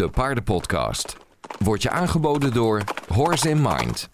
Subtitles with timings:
[0.00, 1.16] de paardenpodcast.
[1.58, 4.10] Wordt je aangeboden door Horse in Mind.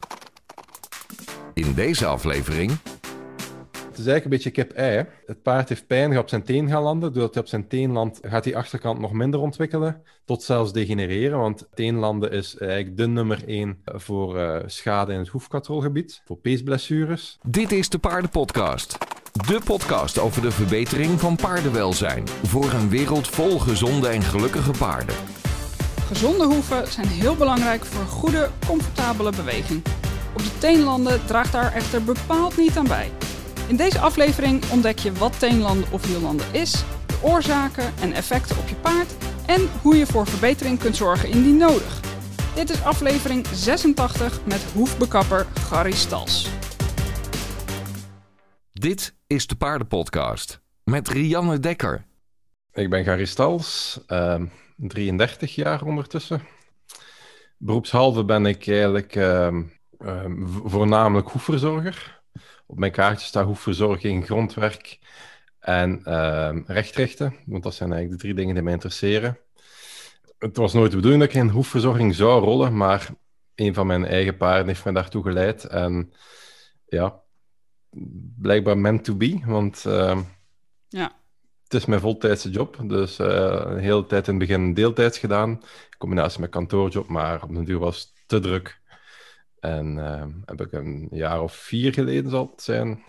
[1.54, 5.06] In deze aflevering Het is eigenlijk een beetje kip-ei.
[5.26, 7.12] Het paard heeft pijn, gaat op zijn teen gaan landen.
[7.12, 10.02] Doordat hij op zijn teen landt, gaat die achterkant nog minder ontwikkelen.
[10.24, 15.28] Tot zelfs degenereren, want teenlanden is eigenlijk de nummer één voor eh, schade in het
[15.28, 16.22] hoefkatrolgebied.
[16.24, 17.38] Voor peesblessures.
[17.42, 18.98] Dit is de Paardenpodcast.
[19.32, 22.28] De podcast over de verbetering van paardenwelzijn.
[22.28, 25.45] Voor een wereld vol gezonde en gelukkige paarden.
[26.06, 29.82] Gezonde hoeven zijn heel belangrijk voor een goede, comfortabele beweging.
[30.32, 33.10] Op de teenlanden draagt daar echter bepaald niet aan bij.
[33.68, 38.68] In deze aflevering ontdek je wat teenlanden of hiellanden is, de oorzaken en effecten op
[38.68, 39.14] je paard
[39.46, 42.00] en hoe je voor verbetering kunt zorgen indien nodig.
[42.54, 46.48] Dit is aflevering 86 met hoefbekapper Gary Stals.
[48.72, 50.60] Dit is de Paardenpodcast.
[50.84, 52.04] Met Rianne Dekker.
[52.72, 54.46] Ik ben Gary Stals, ehm,
[54.76, 56.42] 33 jaar ondertussen.
[57.56, 59.62] Beroepshalve ben ik eigenlijk ehm,
[59.98, 62.22] ehm, vo- voornamelijk hoefverzorger.
[62.66, 64.98] Op mijn kaartje staat hoefverzorging, grondwerk
[65.58, 67.34] en ehm rechtrichten.
[67.46, 69.38] Want dat zijn eigenlijk de drie dingen die mij interesseren.
[70.38, 73.08] Het was nooit de bedoeling dat ik in hoefverzorging zou rollen, maar
[73.54, 75.64] een van mijn eigen paarden heeft mij daartoe geleid.
[75.64, 76.12] En
[76.86, 77.20] ja,
[78.38, 79.84] blijkbaar meant to be, want
[80.88, 81.12] Ja,
[81.66, 82.78] het is mijn voltijdse job.
[82.86, 85.60] Dus eh, een hele tijd in het begin deeltijds gedaan, in
[85.98, 88.80] combinatie met kantoorjob, maar op den duur was het te druk.
[89.60, 93.04] En ehm, heb ik een jaar of vier geleden zal het zijn,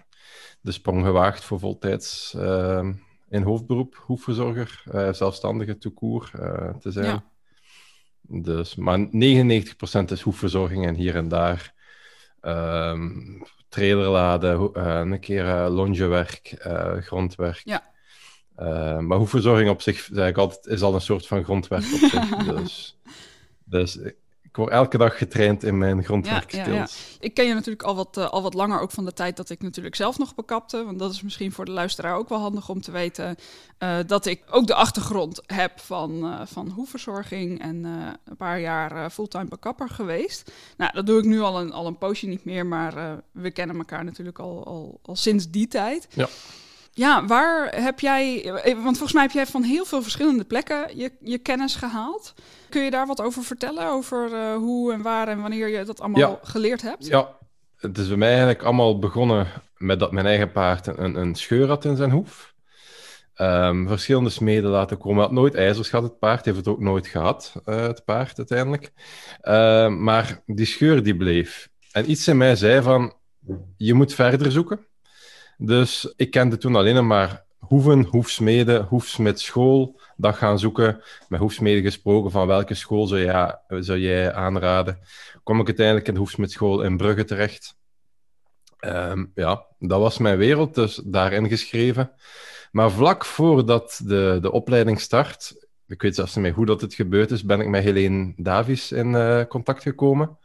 [0.61, 2.93] de sprong gewaagd voor voltijds ehm,
[3.29, 7.05] in hoofdberoep, hoefverzorger, eh, zelfstandige toekoer eh, te zijn.
[7.05, 7.23] Ja.
[8.21, 11.73] Dus, maar 99% is hoefverzorging en hier en daar
[12.41, 13.09] ehm
[13.69, 17.61] trailerladen, ho- eh, een keer eh, longewerk, eh, grondwerk.
[17.63, 17.95] Ja.
[18.57, 22.09] Eh, maar hoefverzorging op zich is, eigenlijk altijd, is al een soort van grondwerk op
[22.09, 22.37] zich.
[22.55, 22.97] dus,
[23.63, 23.97] dus
[24.41, 27.17] ik word elke dag getraind in mijn grondwerkskills.
[27.19, 29.49] Ik ken je natuurlijk al wat, eh, al wat langer, ook van de tijd dat
[29.49, 30.83] ik natuurlijk zelf nog bekapte.
[30.85, 33.35] Want dat is misschien voor de luisteraar ook wel handig om te weten.
[33.77, 37.61] eh, dat ik ook de achtergrond heb van, eh van hoefverzorging.
[37.61, 37.83] En
[38.25, 40.51] een paar jaar fulltime bekapper geweest.
[40.77, 42.65] Nou, dat doe ik nu al een, al een poosje niet meer.
[42.65, 46.07] Maar we kennen elkaar natuurlijk al, al, al sinds die tijd.
[46.13, 46.27] Ja.
[46.97, 48.43] Ja, waar heb jij...
[48.51, 52.33] eh, Want volgens mij heb jij van heel veel verschillende plekken je, je kennis gehaald.
[52.69, 53.87] Kun je daar wat over vertellen?
[53.87, 56.39] Over eh, hoe en waar en wanneer je dat allemaal Ja.
[56.41, 57.07] geleerd hebt?
[57.07, 57.37] Ja,
[57.77, 59.47] het is bij mij eigenlijk allemaal begonnen
[59.77, 62.53] met dat mijn eigen paard een, een scheur had in zijn hoef.
[63.33, 65.15] Ehm, verschillende smeden laten komen.
[65.17, 66.45] Hij had nooit ijzers gehad, het paard.
[66.45, 68.91] heeft het ook nooit gehad, eh, het paard uiteindelijk.
[69.41, 71.69] Ehm, maar die scheur die bleef.
[71.91, 73.13] En iets in mij zei van,
[73.77, 74.86] je moet verder zoeken.
[75.57, 79.99] Dus ik kende toen alleen maar hoeven, hoefsmeden, hoefsmidschool.
[80.15, 81.01] Dat gaan zoeken.
[81.27, 84.99] Met hoefsmeden gesproken van welke school zou jij, zou jij aanraden.
[85.43, 87.75] Kom ik uiteindelijk in de hoefsmidschool in Brugge terecht.
[88.79, 92.11] Ehm, ja, dat was mijn wereld, dus daarin geschreven.
[92.71, 96.93] Maar vlak voordat de, de opleiding start, ik weet zelfs niet meer hoe dat het
[96.93, 100.37] gebeurd is, ben ik met Helene Davies in eh, contact gekomen.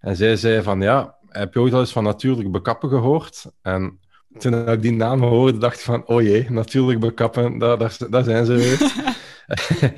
[0.00, 3.44] En zij zei van, ja, heb je ooit al eens van natuurlijk bekappen gehoord?
[3.62, 4.00] En
[4.38, 8.24] toen ik die naam hoorde, dacht ik van, oh jee, natuurlijk bekappen, daar, daar, daar
[8.24, 8.92] zijn ze weer.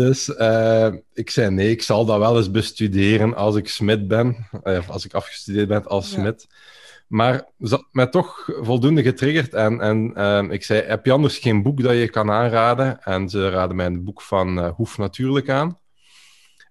[0.00, 4.48] dus eh, ik zei, nee, ik zal dat wel eens bestuderen als ik smid ben,
[4.62, 6.18] eh, of als ik afgestudeerd ben als Ja.
[6.20, 6.46] smid.
[7.06, 9.54] Maar ze had mij toch voldoende getriggerd.
[9.54, 13.02] En, en ehm, ik zei, heb je anders geen boek dat je kan aanraden?
[13.02, 15.78] En ze raadden mij een boek van eh, Hoef Natuurlijk aan.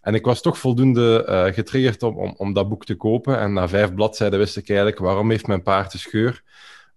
[0.05, 3.39] En ik was toch voldoende eh, getriggerd om, om, om dat boek te kopen.
[3.39, 6.43] En na vijf bladzijden wist ik eigenlijk, waarom heeft mijn paard een scheur?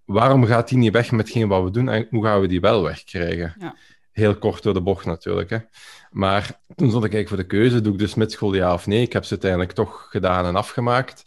[0.05, 1.89] Waarom gaat die niet weg met geen wat we doen?
[1.89, 3.55] En hoe gaan we die wel wegkrijgen?
[3.59, 3.77] Ja.
[4.13, 5.51] Heel kort door de bocht natuurlijk.
[5.51, 5.59] Hè.
[6.11, 9.03] Maar toen stond ik eigenlijk voor de keuze, doe ik de smitschool ja of nee?
[9.03, 11.23] Ik heb ze uiteindelijk toch gedaan en afgemaakt.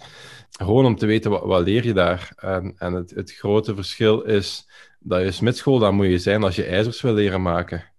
[0.52, 2.32] Gewoon om te weten, wat, wat leer je daar?
[2.36, 4.68] En, en het, het grote verschil is
[5.00, 7.91] dat je smitschool, dan moet je zijn als je ijzers wil leren maken.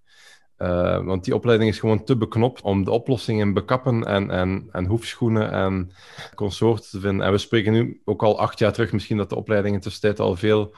[0.63, 4.69] Eh, want die opleiding is gewoon te beknopt om de oplossing in bekappen en, en,
[4.73, 5.93] en hoefschoenen en
[6.35, 7.27] consorten te vinden.
[7.27, 10.21] En we spreken nu ook al acht jaar terug, misschien dat de opleiding in tussentijd
[10.21, 10.75] al veel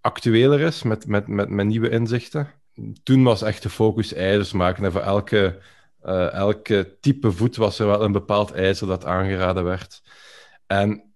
[0.00, 2.48] actueler is met, met, met, met nieuwe inzichten.
[3.02, 4.84] Toen was echt de focus ijzers maken.
[4.84, 5.58] En voor elke,
[6.00, 10.02] eh, elke type voet was er wel een bepaald ijzer dat aangeraden werd.
[10.66, 11.12] En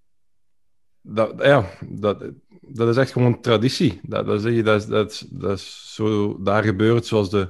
[1.01, 2.25] dat, ja, dat,
[2.61, 4.01] dat is echt gewoon traditie.
[4.03, 7.49] Dat, dat, dat, dat, zo daar gebeurt zoals de,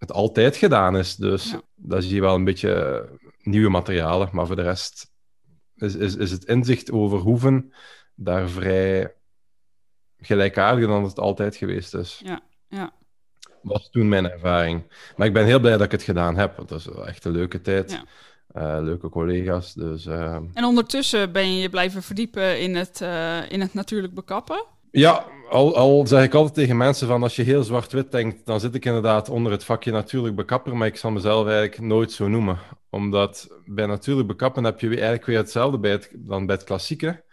[0.00, 1.16] het altijd gedaan is.
[1.16, 1.60] Dus Ja.
[1.74, 3.06] dat zie je wel een beetje
[3.42, 4.28] nieuwe materialen.
[4.32, 5.10] Maar voor de rest
[5.76, 7.72] is, is, is het inzicht over hoeven
[8.14, 9.14] daar vrij
[10.18, 12.20] gelijkaardig dan het altijd geweest is.
[12.24, 12.90] Ja, ja.
[13.62, 14.82] was toen mijn ervaring.
[15.16, 17.32] Maar ik ben heel blij dat ik het gedaan heb, want dat is echt een
[17.32, 17.90] leuke tijd.
[17.90, 18.04] Ja.
[18.76, 20.06] Eh, leuke collega's, dus...
[20.06, 24.64] eh, En ondertussen ben je je blijven verdiepen in het, eh, in het natuurlijk bekappen.
[24.90, 28.60] Ja, al, al zeg ik altijd tegen mensen van als je heel zwart-wit denkt, dan
[28.60, 32.28] zit ik inderdaad onder het vakje natuurlijk bekapper, maar ik zal mezelf eigenlijk nooit zo
[32.28, 32.58] noemen.
[32.90, 37.24] Omdat bij natuurlijk bekappen heb je eigenlijk weer hetzelfde bij het, dan bij het klassieke.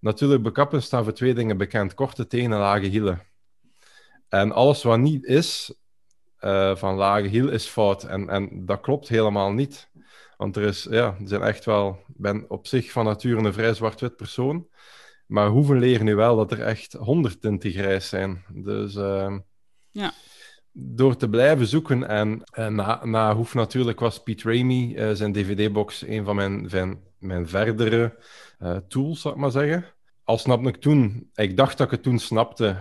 [0.00, 3.22] Natuurlijk bekappen staan voor twee dingen bekend, korte tenen, lage hielen.
[4.28, 5.74] En alles wat niet is
[6.38, 8.04] eh, van lage hiel is fout.
[8.04, 9.90] En, en dat klopt helemaal niet.
[10.36, 11.98] Want er, is, ja, er zijn echt wel...
[12.08, 14.66] Ik ben op zich van nature een vrij zwart-wit persoon.
[15.26, 18.44] Maar hoeveel leren nu wel dat er echt honderd tinten grijs zijn.
[18.52, 19.38] Dus ehm,
[19.90, 20.12] Ja.
[20.72, 25.32] door te blijven zoeken en eh, na, na Hoef natuurlijk was Pete Ramey, eh, zijn
[25.32, 28.18] DVD-box, een van mijn, mijn, mijn verdere
[28.58, 29.84] eh, tools, zal ik maar zeggen.
[30.24, 32.76] Al snapte ik toen, ik dacht dat ik het toen snapte,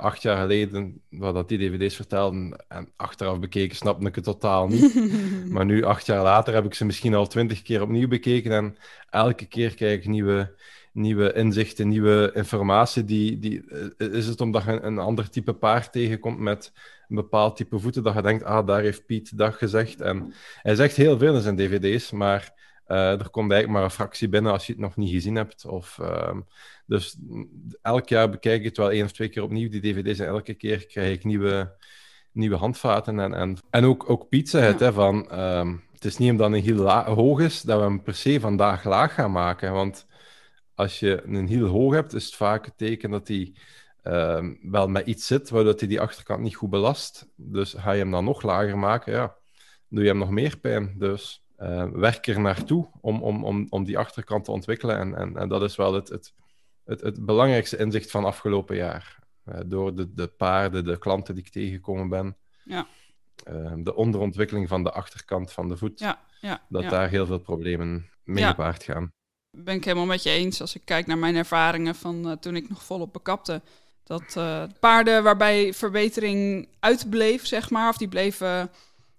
[0.00, 4.66] acht jaar geleden, wat dat die DVD's vertelden, en achteraf bekeken snapte ik het totaal
[4.68, 4.94] niet.
[5.54, 8.76] Maar nu, acht jaar later, heb ik ze misschien al twintig keer opnieuw bekeken en
[9.10, 10.58] elke keer krijg ik nieuwe,
[10.94, 13.04] nieuwe inzichten, nieuwe informatie.
[13.04, 13.64] Die, die,
[13.98, 16.72] eh, is het omdat je een, ander type paard tegenkomt met
[17.08, 20.00] een bepaald type voeten, dat je denkt, ah, daar heeft Piet dat gezegd.
[20.00, 22.52] En hij zegt heel veel in zijn dvd's, maar
[22.84, 25.66] eh, er komt eigenlijk maar een fractie binnen als je het nog niet gezien hebt.
[25.66, 26.40] Of, ehm,
[26.86, 27.16] dus
[27.82, 30.54] elk jaar bekijk ik het wel één of twee keer opnieuw, die dvd's, en elke
[30.54, 31.76] keer krijg ik nieuwe,
[32.32, 33.20] nieuwe handvaten.
[33.20, 36.54] En, en, en ook, ook Piet zei het, hè, van, ehm, het is niet omdat
[36.54, 39.72] hiel la- hoog is, dat we hem per se vandaag laag gaan maken.
[39.72, 40.06] Want
[40.74, 43.54] als je een hiel hoog hebt, is het vaak het teken dat hij
[44.02, 47.28] ehm, wel met iets zit, waardoor hij die achterkant niet goed belast.
[47.36, 49.34] Dus ga je hem dan nog lager maken, ja,
[49.88, 50.94] doe je hem nog meer pijn.
[50.98, 54.98] Dus eh, werk er naartoe om, om, om, om die achterkant te ontwikkelen.
[54.98, 56.34] En, en, en dat is wel het, het,
[56.84, 59.18] het, het belangrijkste inzicht van afgelopen jaar.
[59.44, 62.36] Eh, door de, de paarden, de klanten die ik tegengekomen ben.
[62.64, 62.86] Ja.
[63.44, 65.98] Eh, de onderontwikkeling van de achterkant van de voet.
[65.98, 68.48] Ja, ja, Dat daar heel veel problemen mee Ja.
[68.50, 69.12] gepaard gaan.
[69.54, 70.60] Ben ik helemaal met je eens.
[70.60, 73.60] Als ik kijk naar mijn ervaringen van eh, toen ik nog volop bekapte.
[74.04, 78.70] Dat eh, paarden waarbij verbetering uitbleef, zeg maar, of die bleven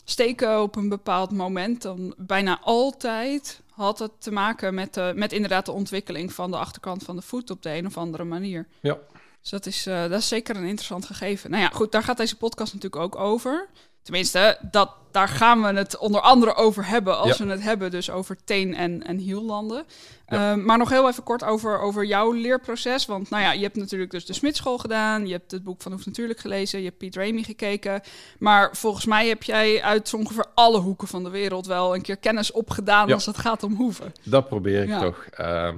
[0.04, 5.34] steken op een bepaald moment, dan bijna altijd had het te maken met, de, met
[5.34, 8.68] inderdaad de ontwikkeling van de achterkant van de voet op de een of andere manier.
[8.80, 8.98] Ja.
[9.42, 11.50] Dus dat is, eh, dat is zeker een interessant gegeven.
[11.50, 13.70] Nou ja, goed, daar gaat deze podcast natuurlijk ook over.
[14.06, 17.46] Tenminste, dat, daar gaan we het onder andere over hebben als Ja.
[17.46, 19.84] we het hebben, dus over teen- en, en hiellanden.
[20.28, 20.52] Ja.
[20.52, 23.06] Ehm, maar nog heel even kort over, over jouw leerproces.
[23.06, 25.25] Want nou ja, je hebt natuurlijk dus de Smitschool gedaan.
[25.28, 26.80] Je hebt het boek van Hoef Natuurlijk gelezen.
[26.80, 28.02] Je hebt Piet Ramey gekeken.
[28.40, 32.18] Maar volgens mij heb jij uit ongeveer alle hoeken van de wereld wel een keer
[32.18, 33.13] kennis opgedaan Ja.
[33.13, 34.13] als het gaat om hoeven.
[34.24, 35.25] Dat probeer ik toch.
[35.31, 35.78] Ehm,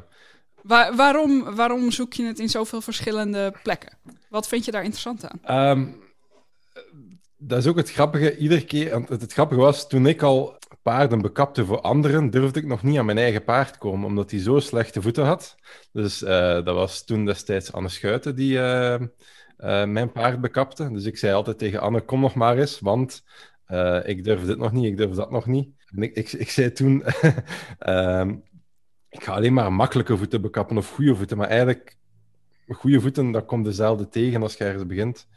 [0.61, 3.97] Waar, waarom, waarom zoek je het in zoveel verschillende plekken?
[4.29, 5.39] Wat vind je daar interessant aan?
[5.43, 5.87] Ehm,
[7.37, 8.37] dat is ook het grappige.
[8.37, 12.83] Iedere keer, het, grappige was, toen ik al paarden bekapte voor anderen, durfde ik nog
[12.83, 15.55] niet aan mijn eigen paard komen, omdat hij zo slechte voeten had.
[15.91, 20.91] Dus eh, dat was toen destijds Anne Schuiten die eh, eh, mijn paard bekapte.
[20.91, 23.23] Dus ik zei altijd tegen Anne, kom nog maar eens, want
[24.03, 25.69] ik durf dit nog niet, ik durf dat nog niet.
[25.85, 27.03] En ik, ik, ik zei toen,
[27.79, 28.35] ehm,
[29.09, 31.97] ik ga alleen maar makkelijke voeten bekappen of goede voeten, maar eigenlijk
[32.75, 35.27] goede voeten, dat komt dezelfde tegen als je ergens begint.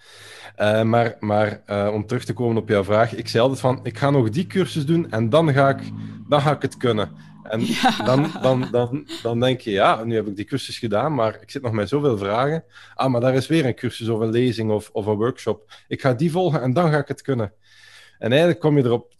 [0.57, 3.81] Eh, maar maar eh, om terug te komen op jouw vraag, ik zei altijd van,
[3.83, 5.91] ik ga nog die cursus doen en dan ga ik,
[6.29, 7.11] dan ga ik het kunnen.
[7.43, 8.05] En Ja.
[8.05, 11.51] dan, dan, dan, dan denk je, ja, nu heb ik die cursus gedaan, maar ik
[11.51, 12.65] zit nog met zoveel vragen.
[12.95, 15.73] Ah, maar daar is weer een cursus of een lezing of, of een workshop.
[15.89, 17.53] Ik ga die volgen en dan ga ik het kunnen.
[18.19, 19.15] En eigenlijk kom je erop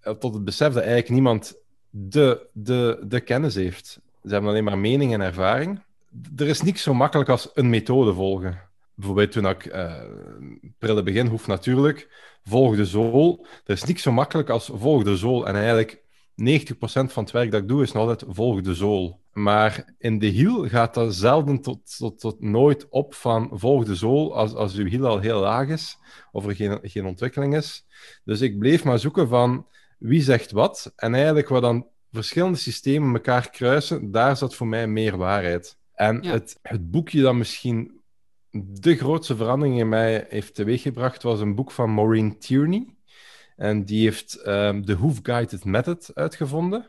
[0.00, 1.54] eh, tot het besef dat eigenlijk niemand
[1.90, 4.00] de, de, de kennis heeft.
[4.24, 5.82] Ze hebben alleen maar mening en ervaring.
[6.36, 8.60] Er is niks zo makkelijk als een methode volgen.
[8.94, 10.02] Bijvoorbeeld toen ik eh
[10.78, 12.08] prille begin hoef natuurlijk,
[12.44, 13.46] volg de zool.
[13.64, 15.46] Er is niks zo makkelijk als volg de zool.
[15.46, 16.02] En eigenlijk
[16.34, 19.20] 90% van het werk dat ik doe is nog altijd volg de zool.
[19.32, 23.94] Maar in de hiel gaat dat zelden tot, tot, tot nooit op van volg de
[23.94, 25.98] zool als, als uw hiel al heel laag is
[26.32, 27.86] of er geen, geen ontwikkeling is.
[28.24, 29.66] Dus ik bleef maar zoeken van
[29.98, 30.92] wie zegt wat.
[30.96, 35.80] En eigenlijk waar dan verschillende systemen elkaar kruisen, daar zat voor mij meer waarheid.
[35.94, 36.30] En Ja.
[36.32, 38.00] het, het boekje dat misschien
[38.50, 42.94] de grootste verandering in mij heeft teweeggebracht, was een boek van Maureen Tierney.
[43.56, 46.84] En die heeft ehm, de Hoof Guided Method uitgevonden.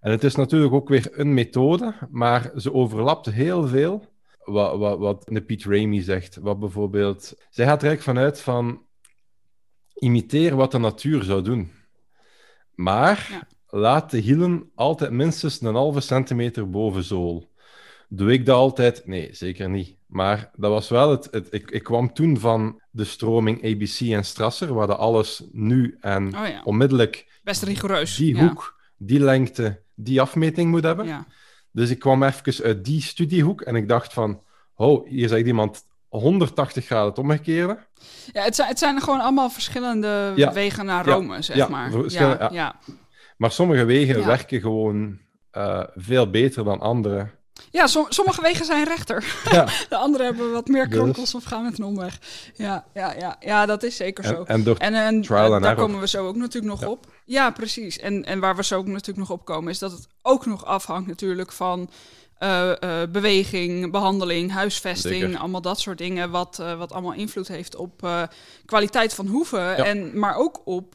[0.00, 4.06] En het is natuurlijk ook weer een methode, maar ze overlapt heel veel
[4.44, 6.36] wat, wat, wat de Pete Ramey zegt.
[6.36, 7.34] Wat bijvoorbeeld...
[7.50, 8.86] Zij gaat er eigenlijk vanuit van...
[9.94, 11.70] Imiteer wat de natuur zou doen.
[12.74, 13.46] Maar Ja.
[13.78, 17.47] laat de hielen altijd minstens een halve centimeter boven zool.
[18.08, 19.06] Doe ik dat altijd?
[19.06, 19.96] Nee, zeker niet.
[20.06, 21.28] Maar dat was wel het...
[21.30, 25.96] het ik, ik kwam toen van de stroming ABC en Strasser, waar dat alles nu
[26.00, 28.16] en Oh ja, onmiddellijk best rigoureus.
[28.16, 28.42] die ja.
[28.48, 31.06] hoek, die lengte, die afmeting moet hebben.
[31.06, 31.26] Ja.
[31.72, 34.42] Dus ik kwam even uit die studiehoek en ik dacht van,
[34.74, 37.78] oh, hier zegt iemand 180 graden het omgekeerde.
[38.32, 40.52] Ja, het, zijn, het zijn gewoon allemaal verschillende Ja.
[40.52, 41.12] wegen naar Ja.
[41.12, 42.10] Rome, zeg Ja, maar.
[42.10, 42.76] ja, ja.
[43.36, 45.18] Maar sommige wegen werken gewoon
[45.50, 47.36] eh, veel beter dan andere.
[47.70, 49.24] Ja, som- sommige wegen zijn rechter.
[49.50, 49.64] Ja.
[49.88, 52.18] De andere hebben wat meer Dus- kronkels of gaan met een omweg.
[52.54, 54.42] Ja, ja, ja, ja dat is zeker zo.
[54.42, 54.64] En,
[55.54, 55.74] en daar error.
[55.86, 56.88] komen we zo ook natuurlijk nog Ja.
[56.88, 57.06] op.
[57.24, 57.98] Ja, precies.
[57.98, 60.64] En, en waar we zo ook natuurlijk nog op komen, is dat het ook nog
[60.64, 61.90] afhangt natuurlijk van
[62.38, 62.70] eh,
[63.02, 65.38] eh, beweging, behandeling, huisvesting, Zeker.
[65.38, 68.08] allemaal dat soort dingen, wat, eh, wat allemaal invloed heeft op
[68.64, 69.60] kwaliteit van hoeven.
[69.60, 69.76] Ja.
[69.76, 70.94] En, maar ook op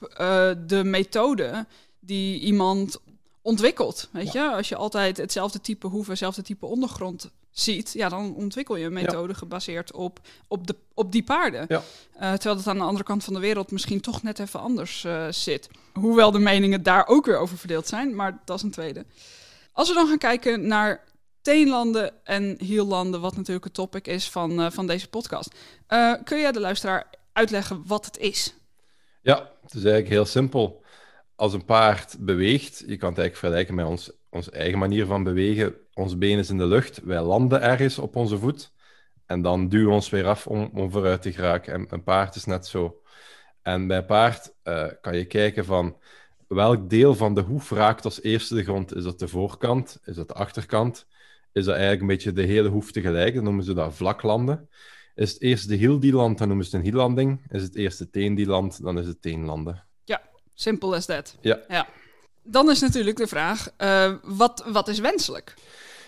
[0.67, 1.65] de methode
[1.99, 2.97] die iemand
[3.43, 4.09] ontwikkelt.
[4.11, 8.75] Weet je, als je altijd hetzelfde type hoeven, hetzelfde type ondergrond ziet, ja, dan ontwikkel
[8.75, 11.65] je een methode gebaseerd op, op, de, op die paarden.
[11.67, 11.81] Ja.
[12.13, 15.03] Eh, terwijl het aan de andere kant van de wereld misschien toch net even anders
[15.03, 15.69] eh, zit.
[15.93, 19.05] Hoewel de meningen daar ook weer over verdeeld zijn, maar dat is een tweede.
[19.71, 21.03] Als we dan gaan kijken naar
[21.41, 25.55] teenlanden en hiellanden, wat natuurlijk het topic is van, eh, van deze podcast.
[26.23, 28.53] Kun jij de luisteraar uitleggen wat het is?
[29.21, 30.82] Ja, het is eigenlijk heel simpel.
[31.43, 35.23] Als een paard beweegt, je kan het eigenlijk vergelijken met ons, onze eigen manier van
[35.23, 35.75] bewegen.
[35.93, 38.73] Ons been is in de lucht, wij landen ergens op onze voet
[39.25, 41.73] en dan duwen we ons weer af om, vooruit te geraken.
[41.73, 43.01] En een paard is net zo.
[43.61, 45.97] En bij paard eh, kan je kijken van
[46.47, 48.95] welk deel van de hoef raakt als eerste de grond.
[48.95, 49.99] Is dat de voorkant?
[50.03, 51.07] Is dat de achterkant?
[51.51, 53.35] Is dat eigenlijk een beetje de hele hoef tegelijk?
[53.35, 54.69] Dan noemen ze dat vlaklanden.
[55.15, 57.41] Is het eerst de hiel die landt, dan noemen ze het een hiellanding.
[57.49, 59.83] Is het eerst de teen die landt, dan is het teenlanden.
[60.53, 61.35] Simple as that.
[61.41, 61.87] Ja.
[62.43, 65.53] Dan is natuurlijk de vraag, eh, wat, wat is wenselijk?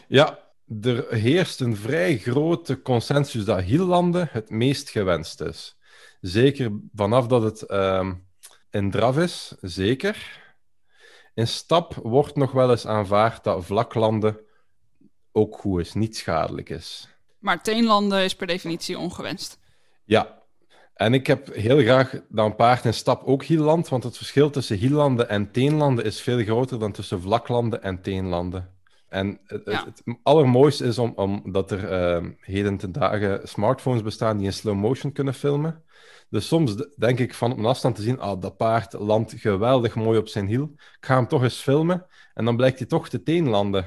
[0.08, 0.40] Ja,
[0.82, 5.78] er heerst een vrij grote consensus dat hiellanden het meest gewenst is.
[6.22, 8.14] Zeker vanaf dat het ehm,
[8.70, 10.44] in draf is, zeker.
[11.34, 14.40] In stap wordt nog wel eens aanvaard dat vlaklanden
[15.32, 17.08] ook goed is, niet schadelijk is.
[17.40, 19.60] Maar teenlanden is per definitie ongewenst.
[20.06, 20.44] Ja,
[20.96, 24.50] en ik heb heel graag dat een paard in stap ook hielland, want het verschil
[24.50, 28.74] tussen hiellanden en teenlanden is veel groter dan tussen vlaklanden en teenlanden.
[29.10, 29.86] En het, Ja.
[29.86, 34.46] het, het allermooiste is om, om dat er ehm, heden ten dagen smartphones bestaan die
[34.46, 35.84] in slow motion kunnen filmen.
[36.30, 39.96] Dus soms denk ik van op een afstand te zien, ah, dat paard landt geweldig
[39.96, 40.72] mooi op zijn hiel.
[40.74, 42.06] Ik ga hem toch eens filmen.
[42.34, 43.86] En dan blijkt hij toch te teenlanden.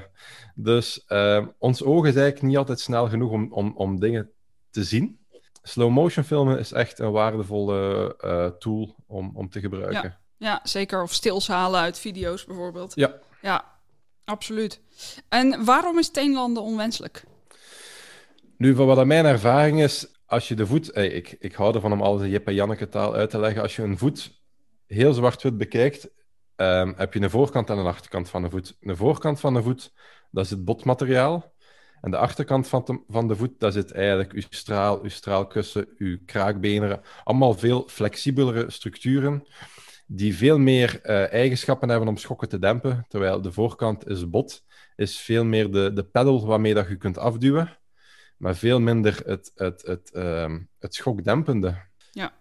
[0.55, 4.29] Dus ehm, ons oog is eigenlijk niet altijd snel genoeg om, om, om dingen
[4.69, 5.18] te zien.
[5.61, 10.17] Slow motion filmen is echt een waardevolle eh, tool om, om te gebruiken.
[10.37, 11.01] Ja, zeker.
[11.01, 12.95] Of stils halen uit video's bijvoorbeeld.
[12.95, 13.19] Ja.
[13.41, 13.65] Ja,
[14.25, 14.81] absoluut.
[15.29, 17.23] En waarom is teenlanden onwenselijk?
[18.57, 20.91] Nu, van wat mijn ervaring is, als je de voet...
[20.91, 23.61] eh, ik, ik hou ervan om alles in Jip en Janneke taal uit te leggen.
[23.61, 24.41] Als je een voet
[24.85, 26.09] heel zwart-wit bekijkt,
[26.55, 28.77] ehm, heb je een voorkant en een achterkant van de voet.
[28.79, 29.93] De voorkant van de voet,
[30.31, 31.53] dat is het botmateriaal.
[32.01, 35.87] En de achterkant van de, van de voet, dat zit eigenlijk uw straal, uw straalkussen,
[35.97, 37.01] uw kraakbenen.
[37.23, 39.47] Allemaal veel flexibelere structuren
[40.07, 43.05] die veel meer eh, eigenschappen hebben om schokken te dempen.
[43.07, 44.63] Terwijl de voorkant is bot,
[44.95, 47.77] is veel meer de, de pedal waarmee dat je kunt afduwen
[48.39, 51.75] maar veel minder het, het, het, ehm, het schokdempende.
[52.11, 52.33] Ja.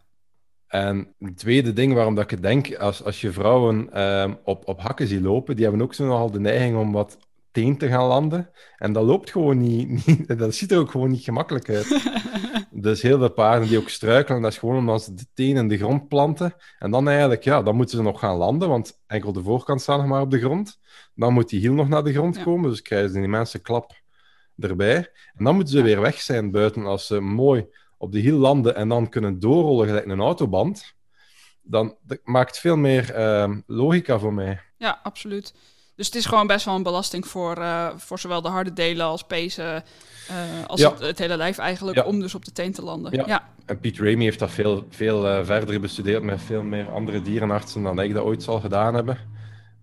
[0.67, 4.81] En het tweede ding waarom dat ik denk, als, als je vrouwen ehm, op, op
[4.81, 7.19] hakken ziet lopen, die hebben ook zo nogal de neiging om wat
[7.53, 8.51] teen te gaan landen.
[8.77, 12.11] En dat loopt gewoon niet, niet dat ziet er ook gewoon niet gemakkelijk uit.
[12.71, 15.69] dus heel veel paarden die ook struikelen, dat is gewoon omdat ze de teen in
[15.69, 16.55] de grond planten.
[16.79, 19.99] En dan eigenlijk, ja, dan moeten ze nog gaan landen, want enkel de voorkant staat
[19.99, 20.79] nog maar op de grond.
[21.15, 22.43] Dan moet die hiel nog naar de grond Ja.
[22.43, 23.93] komen, dus krijgen ze een immense klap
[24.59, 24.97] erbij.
[25.35, 25.85] En dan moeten ze Ja.
[25.85, 27.67] weer weg zijn buiten als ze mooi
[27.99, 30.95] op de hiel landen en dan kunnen doorrollen gelijk een autoband.
[31.63, 34.61] Dan dat maakt veel meer ehm, logica voor mij.
[34.77, 35.55] Ja, absoluut.
[35.99, 39.07] Dus het is gewoon best wel een belasting voor, eh, voor zowel de harde delen
[39.07, 39.85] als pezen,
[40.29, 40.37] eh,
[40.67, 40.91] als Ja.
[40.91, 42.05] het, het hele lijf eigenlijk, Ja.
[42.05, 43.13] om dus op de teen te landen.
[43.13, 43.25] Ja.
[43.27, 43.49] ja.
[43.67, 47.83] En Piet Ramey heeft dat veel, veel eh, verder bestudeerd met veel meer andere dierenartsen
[47.83, 49.19] dan ik dat ooit zal gedaan hebben.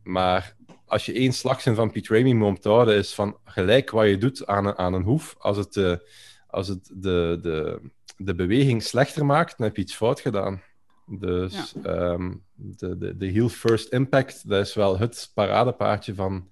[0.04, 0.56] Maar
[0.86, 4.46] als je één slagzin van Piet Ramey moet onthouden, is van gelijk wat je doet
[4.46, 6.00] aan een, aan een hoef, als het,
[6.48, 7.80] als het de, de,
[8.18, 10.62] de beweging slechter maakt, dan heb je iets fout gedaan.
[11.06, 16.50] Dus ehm, de, de, de heel first impact, dat is wel het paradepaardje van,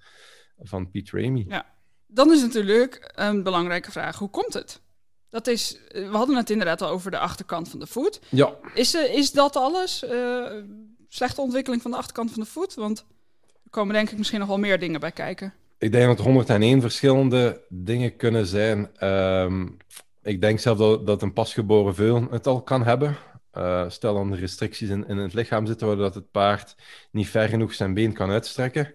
[0.60, 1.46] van Piet Ramey.
[1.48, 1.66] Ja.
[2.08, 4.82] Dan is natuurlijk een belangrijke vraag, hoe komt het?
[5.30, 8.20] Dat is, eh, we hadden het inderdaad al over de achterkant van de voet.
[8.30, 10.06] Ja, Is, eh, is dat alles?
[10.06, 10.46] Eh,
[11.08, 12.74] slechte ontwikkeling van de achterkant van de voet?
[12.74, 13.06] Want
[13.64, 15.54] er komen denk ik misschien nog wel meer dingen bij kijken.
[15.78, 18.90] Ik denk dat er 101 verschillende dingen kunnen zijn.
[18.98, 19.68] Ehm,
[20.22, 23.18] ik denk zelf dat, dat een pasgeboren veul het al kan hebben.
[23.58, 26.76] Uh, stel dan de restricties in, in het lichaam zitten, waardoor dat het paard
[27.12, 28.94] niet ver genoeg zijn been kan uitstrekken,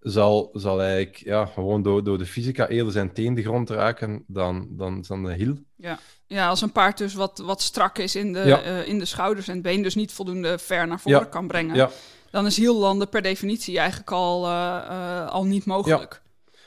[0.00, 4.24] zal, zal eigenlijk ja, gewoon door, door de fysica eerder zijn teen de grond raken
[4.26, 5.58] dan, dan, dan de hiel.
[5.76, 5.98] Ja.
[6.26, 9.48] ja, als een paard dus wat, wat strak is in de, uh, in de schouders
[9.48, 11.24] en het been dus niet voldoende ver naar voren Ja.
[11.24, 11.90] kan brengen, Ja.
[12.30, 14.50] dan is hiellanden per definitie eigenlijk al, uh,
[14.90, 16.22] uh, al niet mogelijk.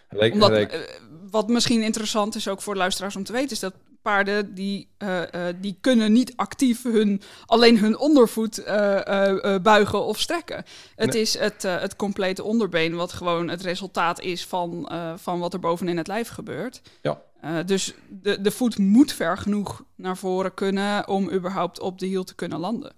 [0.09, 0.79] Gelijk, Omdat, eh,
[1.29, 5.47] wat misschien interessant is ook voor luisteraars om te weten, is dat paarden die, eh,
[5.49, 10.63] eh, die kunnen niet actief hun, alleen hun ondervoet eh, buigen of strekken.
[10.95, 11.21] Het Nee.
[11.21, 15.97] is het, het complete onderbeen wat gewoon het resultaat is van, van wat er bovenin
[15.97, 16.81] het lijf gebeurt.
[17.01, 17.21] Ja.
[17.65, 22.23] Dus de, de voet moet ver genoeg naar voren kunnen om überhaupt op de hiel
[22.23, 22.93] te kunnen landen.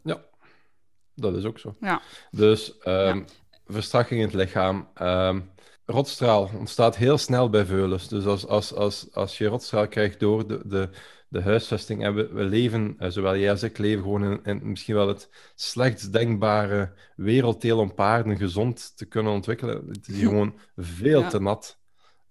[1.16, 1.76] Dat is ook zo.
[1.80, 2.02] Ja.
[2.32, 3.24] Dus Ja.
[3.68, 4.88] verstrakking in het lichaam.
[4.94, 5.40] ehm,
[5.86, 8.08] rotstraal ontstaat heel snel bij veulens.
[8.08, 10.90] Dus als, als, als, als je rotstraal krijgt door de, de,
[11.28, 14.70] de huisvesting, en we, we leven, eh, zowel jij als ik, leven gewoon in, in
[14.70, 19.88] misschien wel het slechtst denkbare werelddeel om paarden gezond te kunnen ontwikkelen.
[19.88, 21.28] Het is hier gewoon veel Ja.
[21.30, 21.80] te nat.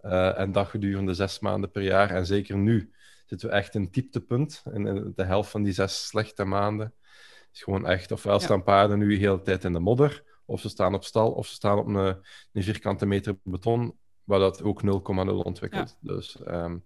[0.01, 2.11] Eh, en dat gedurende zes maanden per jaar.
[2.11, 2.93] En zeker nu
[3.27, 4.63] zitten we echt in het dieptepunt.
[4.73, 6.95] In, in de helft van die zes slechte maanden
[7.53, 8.39] is gewoon echt, ofwel Ja.
[8.39, 11.47] staan paarden nu de hele tijd in de modder, of ze staan op stal, of
[11.47, 12.17] ze staan op een,
[12.53, 13.95] een vierkante meter beton,
[14.25, 14.89] waar dat ook 0,0
[15.45, 15.97] ontwikkelt.
[16.01, 16.77] Dus, ehm,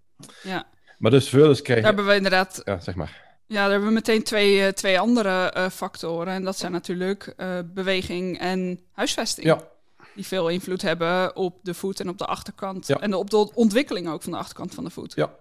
[0.43, 0.67] Ja.
[0.97, 1.83] maar dus veulens krijgen...
[1.85, 3.25] Daar hebben we inderdaad Ja, zeg maar.
[3.47, 6.33] Ja, daar hebben we meteen twee, eh, twee andere eh, factoren.
[6.33, 9.47] En dat zijn natuurlijk eh, beweging en huisvesting.
[9.47, 9.67] Ja,
[10.15, 12.87] Die veel invloed hebben op de voet en op de achterkant.
[12.87, 12.99] Ja.
[12.99, 15.13] En op de ontwikkeling ook van de achterkant van de voet.
[15.15, 15.35] ja.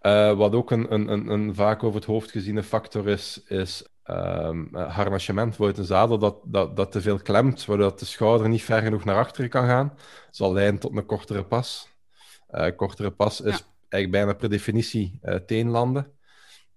[0.00, 3.84] Eh, wat ook een, een, een, een vaak over het hoofd geziene factor is, is
[4.04, 8.48] ehm eh, harnachement voor een zadel dat, dat, dat te veel klemt, waardoor de schouder
[8.48, 9.98] niet ver genoeg naar achteren kan gaan,
[10.30, 11.88] zal leiden tot een kortere pas.
[12.48, 13.64] Eh, kortere pas is Ja.
[13.88, 16.12] eigenlijk bijna per definitie eh, teenlanden.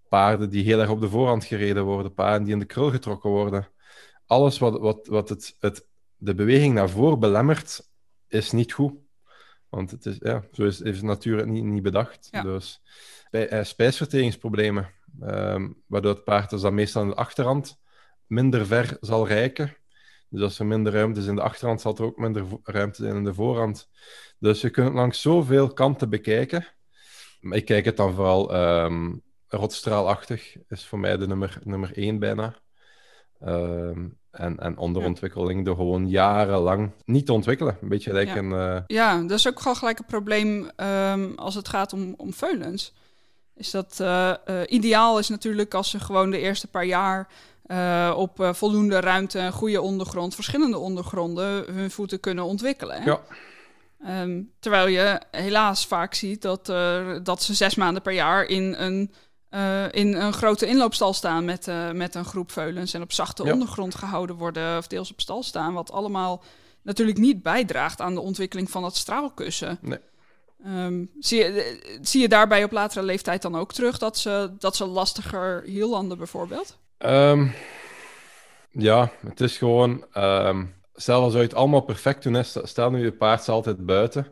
[0.09, 3.29] Paarden die heel erg op de voorhand gereden worden, paarden die in de krul getrokken
[3.29, 3.67] worden.
[4.25, 5.85] Alles wat, wat, wat het, het,
[6.17, 7.89] de beweging naar voren belemmert,
[8.27, 8.93] is niet goed.
[9.69, 12.27] Want het is, ja, zo is, de natuur het niet, niet bedacht.
[12.31, 12.41] Ja.
[12.41, 12.81] Dus
[13.29, 14.89] bij, spijsverteringsproblemen,
[15.21, 17.79] ehm, waardoor het paard dus dan meestal aan de achterhand
[18.27, 19.75] minder ver zal reiken.
[20.29, 23.15] Dus als er minder ruimte is in de achterhand, zal er ook minder ruimte zijn
[23.15, 23.89] in de voorhand.
[24.39, 26.67] Dus je kunt het langs zoveel kanten bekijken.
[27.41, 29.13] Maar ik kijk het dan vooral ehm
[29.47, 32.55] rotstraalachtig, is voor mij de nummer, nummer één bijna.
[33.39, 37.77] Ehm, en, en onderontwikkeling door gewoon jarenlang niet te ontwikkelen.
[37.81, 38.35] Een beetje gelijk Ja.
[38.35, 38.51] een...
[38.51, 40.69] eh, Ja, dat is ook gewoon gelijk een probleem
[41.35, 42.93] als het gaat om, om veulens.
[43.57, 47.27] Is dat eh, eh, ideaal is natuurlijk als ze gewoon de eerste paar jaar
[47.65, 53.01] eh, op voldoende ruimte en goede ondergrond, verschillende ondergronden, hun voeten kunnen ontwikkelen.
[53.01, 53.09] hè?
[53.09, 53.21] Ja.
[54.03, 56.65] Ehm, terwijl je helaas vaak ziet dat,
[57.23, 59.13] dat ze zes maanden per jaar in een,
[59.91, 63.53] in een grote inloopstal staan met, met een groep veulens en op zachte Ja.
[63.53, 66.43] ondergrond gehouden worden of deels op stal staan, wat allemaal
[66.81, 69.77] natuurlijk niet bijdraagt aan de ontwikkeling van het straalkussen.
[69.81, 69.99] Nee.
[70.63, 74.51] Ehm, zie, je, eh, zie je daarbij op latere leeftijd dan ook terug dat ze,
[74.59, 76.77] dat ze lastiger hiellanden bijvoorbeeld?
[76.97, 77.47] Ehm,
[78.71, 80.05] ja, het is gewoon.
[80.13, 80.65] ehm
[80.99, 84.27] stel als je het allemaal perfect doen, is, stel nu je paard is altijd buiten.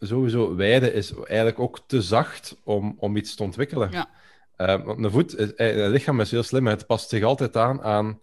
[0.00, 3.90] Sowieso, weide is eigenlijk ook te zacht om, om iets te ontwikkelen.
[3.90, 4.08] Ja.
[4.84, 7.82] Want een voet, is, eh, een lichaam is heel slim, het past zich altijd aan
[7.82, 8.20] aan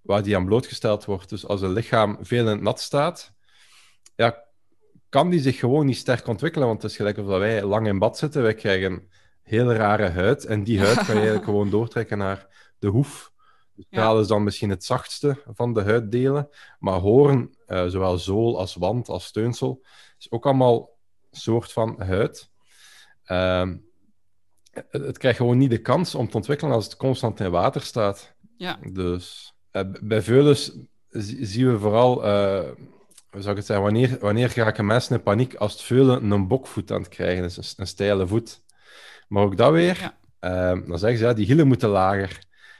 [0.00, 1.28] waar die aan blootgesteld wordt.
[1.28, 3.32] Dus als een lichaam veel in het nat staat,
[4.16, 4.44] ja,
[5.08, 6.68] kan die zich gewoon niet sterk ontwikkelen.
[6.68, 9.08] Want het is gelijk of dat wij lang in bad zitten, wij krijgen
[9.42, 10.44] hele rare huid.
[10.44, 13.32] En die huid kan je eigenlijk gewoon doortrekken naar de hoef.
[13.74, 16.48] De straal is dan misschien het zachtste van de huiddelen.
[16.78, 19.82] Maar hoorn, eh, zowel zool als wand als steunsel,
[20.18, 20.96] is ook allemaal
[21.30, 22.50] een soort van huid.
[23.24, 23.76] Ehm,
[24.70, 27.80] het, het krijgt gewoon niet de kans om te ontwikkelen als het constant in water
[27.80, 28.34] staat.
[28.56, 28.78] Ja.
[28.92, 32.70] Dus eh, bij veulens zi- zien we vooral, eh,
[33.38, 36.48] hoe zou ik het zeggen, wanneer, wanneer raken mensen in paniek als het veulen een
[36.48, 38.62] bokvoet aan het krijgen is, een, een steile voet.
[39.28, 40.14] Maar ook dat weer, Ja.
[40.74, 42.38] eh, dan zeggen ze, ja, die hielen moeten lager.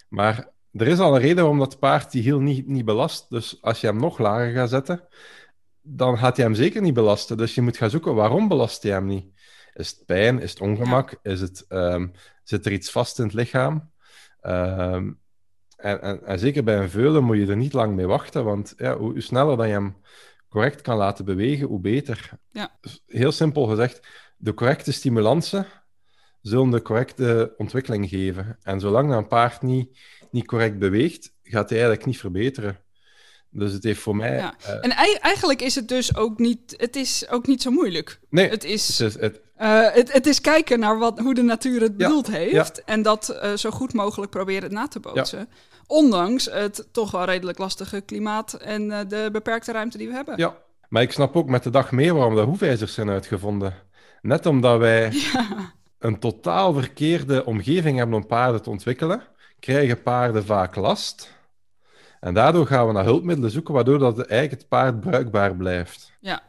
[0.08, 3.30] Maar er is al een reden waarom dat paard die hiel niet, niet belast.
[3.30, 5.08] Dus als je hem nog lager gaat zetten,
[5.82, 7.36] dan gaat hij hem zeker niet belasten.
[7.36, 9.26] Dus je moet gaan zoeken, waarom belast hij hem niet?
[9.74, 10.40] Is het pijn?
[10.40, 11.18] Is het ongemak?
[11.22, 12.06] Is het, ehm,
[12.44, 13.90] zit er iets vast in het lichaam?
[14.40, 15.10] Ehm,
[15.76, 18.74] en, en, en zeker bij een veulen moet je er niet lang mee wachten, want
[18.76, 19.96] ja, hoe, hoe sneller dat je hem
[20.48, 22.30] correct kan laten bewegen, hoe beter.
[22.50, 22.78] Ja.
[23.06, 24.06] Heel simpel gezegd,
[24.37, 25.66] de correcte stimulansen
[26.42, 28.58] zullen de correcte ontwikkeling geven.
[28.62, 29.98] En zolang een paard niet,
[30.30, 32.80] niet correct beweegt, gaat hij eigenlijk niet verbeteren.
[33.50, 34.37] Dus het heeft voor mij...
[34.37, 34.54] Ja.
[34.62, 38.20] eh, En ei- eigenlijk is het dus ook niet, het is ook niet zo moeilijk.
[38.30, 41.42] nee, Het is, het is, het, eh, het, het is kijken naar wat, hoe de
[41.42, 42.84] natuur het Ja, bedoeld heeft.
[42.84, 45.48] En dat eh, zo goed mogelijk proberen na te bootsen.
[45.87, 50.37] Ondanks het toch wel redelijk lastige klimaat en de beperkte ruimte die we hebben.
[50.37, 50.56] ja,
[50.88, 53.74] maar ik snap ook met de dag meer waarom de hoefijzers zijn uitgevonden.
[54.22, 55.12] Net omdat wij
[55.98, 59.22] een totaal verkeerde omgeving hebben om paarden te ontwikkelen,
[59.61, 61.32] krijgen paarden vaak last.
[62.20, 66.12] En daardoor gaan we naar hulpmiddelen zoeken, waardoor dat eigenlijk het paard bruikbaar blijft.
[66.20, 66.42] Ja.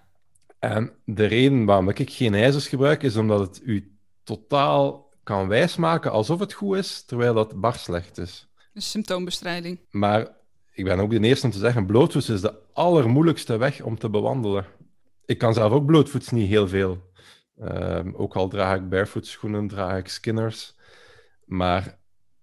[0.60, 6.12] En de reden waarom ik geen ijzers gebruik, is omdat het u totaal kan wijsmaken
[6.12, 8.48] alsof het goed is, terwijl dat bar slecht is.
[8.74, 9.80] Dus symptoombestrijding.
[9.90, 10.28] Maar
[10.72, 14.10] ik ben ook de eerste om te zeggen, blootvoets is de allermoeilijkste weg om te
[14.10, 14.66] bewandelen.
[15.26, 17.12] Ik kan zelf ook blootvoets niet heel veel.
[17.58, 20.76] Ehm, ook al draag ik barefoot schoenen, draag ik skinners.
[21.46, 21.99] Maar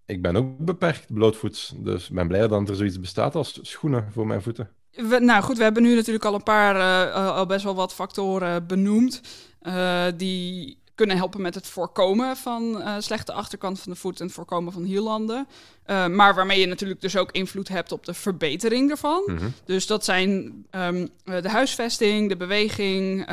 [0.06, 1.72] ik ben ook beperkt blootvoets.
[1.76, 4.70] Dus ik ben blij dat er zoiets bestaat als schoenen voor mijn voeten.
[4.90, 6.76] We, nou goed, we hebben nu natuurlijk al een paar,
[7.10, 9.20] eh, al best wel wat factoren benoemd.
[9.60, 14.26] eh, die kunnen helpen met het voorkomen van eh, slechte achterkant van de voet en
[14.26, 15.46] het voorkomen van hiellanden.
[15.86, 19.22] Maar waarmee je natuurlijk dus ook invloed hebt op de verbetering ervan.
[19.26, 19.46] Mhm.
[19.64, 23.28] Dus dat zijn ehm, eh, de huisvesting, de beweging,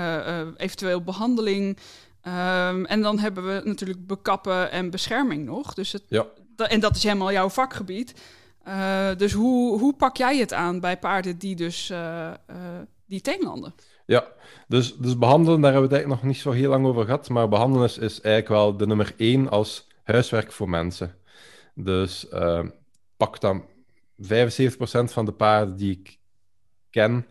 [0.58, 1.78] eventueel behandeling.
[2.22, 5.74] Ehm, en dan hebben we natuurlijk bekappen en bescherming nog.
[5.74, 6.26] Dus het, Ja.
[6.56, 8.14] En dat is helemaal jouw vakgebied.
[8.64, 12.36] Eh, dus hoe, hoe pak jij het aan bij paarden die dus eh, eh,
[13.06, 13.74] die teenlanden?
[14.06, 14.28] Ja,
[14.68, 17.30] dus, dus behandelen, daar hebben we het eigenlijk nog niet zo heel lang over gehad.
[17.30, 21.16] Maar behandelen is, is eigenlijk wel de nummer één als huiswerk voor mensen.
[21.76, 22.28] Dus
[23.18, 23.66] pak dan
[24.22, 24.26] 75%
[25.04, 26.18] van de paarden die ik
[26.90, 27.26] ken,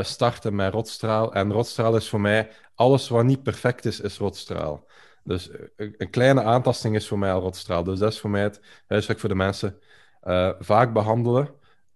[0.00, 1.34] starten met rotstraal.
[1.34, 4.85] En rotstraal is voor mij alles wat niet perfect is, is rotstraal.
[5.26, 7.84] Dus eh, een kleine aantasting is voor mij al rotstraal.
[7.84, 9.78] Dus dat is voor mij het huiswerk voor de mensen.
[10.20, 11.48] Eh, vaak behandelen,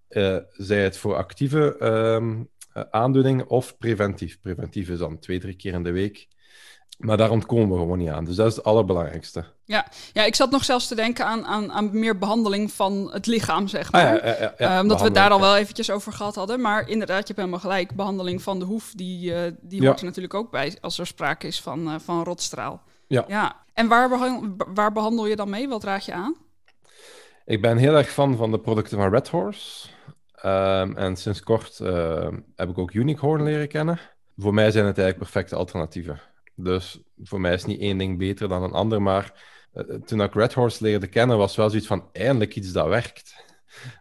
[0.09, 2.35] eh, zij het voor actieve ehm,
[2.73, 4.41] eh, aandoening of preventief.
[4.41, 6.29] Preventief is dan twee, drie keer in de week.
[6.99, 8.25] Maar daar ontkomen we gewoon niet aan.
[8.25, 9.45] Dus dat is het allerbelangrijkste.
[9.65, 9.87] Ja,
[10.25, 13.87] ik zat nog zelfs te denken aan, aan, aan meer behandeling van het lichaam, zeg
[13.87, 14.27] Ah, maar.
[14.27, 15.43] ja, ja, ja, ja, omdat we het daar al ja.
[15.43, 16.61] wel eventjes over gehad hadden.
[16.61, 17.95] Maar inderdaad, je hebt helemaal gelijk.
[17.95, 19.87] Behandeling van de hoef, die, die Ja.
[19.87, 22.83] hoort er natuurlijk ook bij als er sprake is van, eh, van rotstraal.
[23.11, 23.25] Ja.
[23.29, 23.65] ja.
[23.75, 25.69] En waar, behan- waar behandel je dan mee?
[25.69, 26.37] Wat raad je aan?
[27.45, 29.89] Ik ben heel erg fan van de producten van Red Horse.
[30.35, 33.99] Ehm, en sinds kort ehm, heb ik ook Unicorn leren kennen.
[34.37, 36.21] Voor mij zijn het eigenlijk perfecte alternatieven.
[36.55, 39.03] Dus voor mij is niet één ding beter dan een ander.
[39.03, 39.33] Maar
[39.73, 43.45] eh, toen ik Red Horse leerde kennen, was wel zoiets van eindelijk iets dat werkt.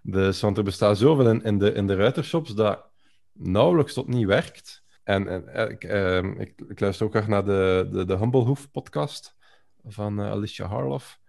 [0.04, 2.86] Dus, want er bestaat zoveel in, in, de, in de ruitershops dat
[3.34, 4.79] nauwelijks tot niet werkt.
[5.10, 8.44] En, en eh, ik, ehm, ik, ik luister ook graag naar de, de, de Humble
[8.44, 9.36] Hoof podcast
[9.86, 11.20] van eh, Alicia Harloff.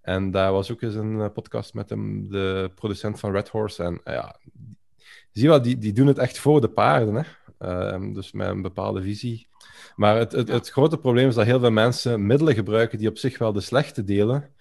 [0.00, 3.82] En daar was ook eens een eh, podcast met hem, de producent van Red Horse.
[3.82, 4.40] En ja,
[5.32, 7.14] zie je wel, die, die doen het echt voor de paarden.
[7.14, 7.22] Hè?
[7.58, 9.48] Ehm, dus met een bepaalde visie.
[9.96, 13.18] Maar het, het, het grote probleem is dat heel veel mensen middelen gebruiken die op
[13.18, 14.54] zich wel de slechte delen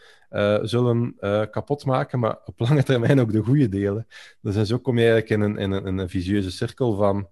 [0.61, 4.07] zullen eh, kapot maken, maar op lange termijn ook de goede delen.
[4.41, 7.27] Dus zo kom je eigenlijk in een, in een, in een visieuze cirkel van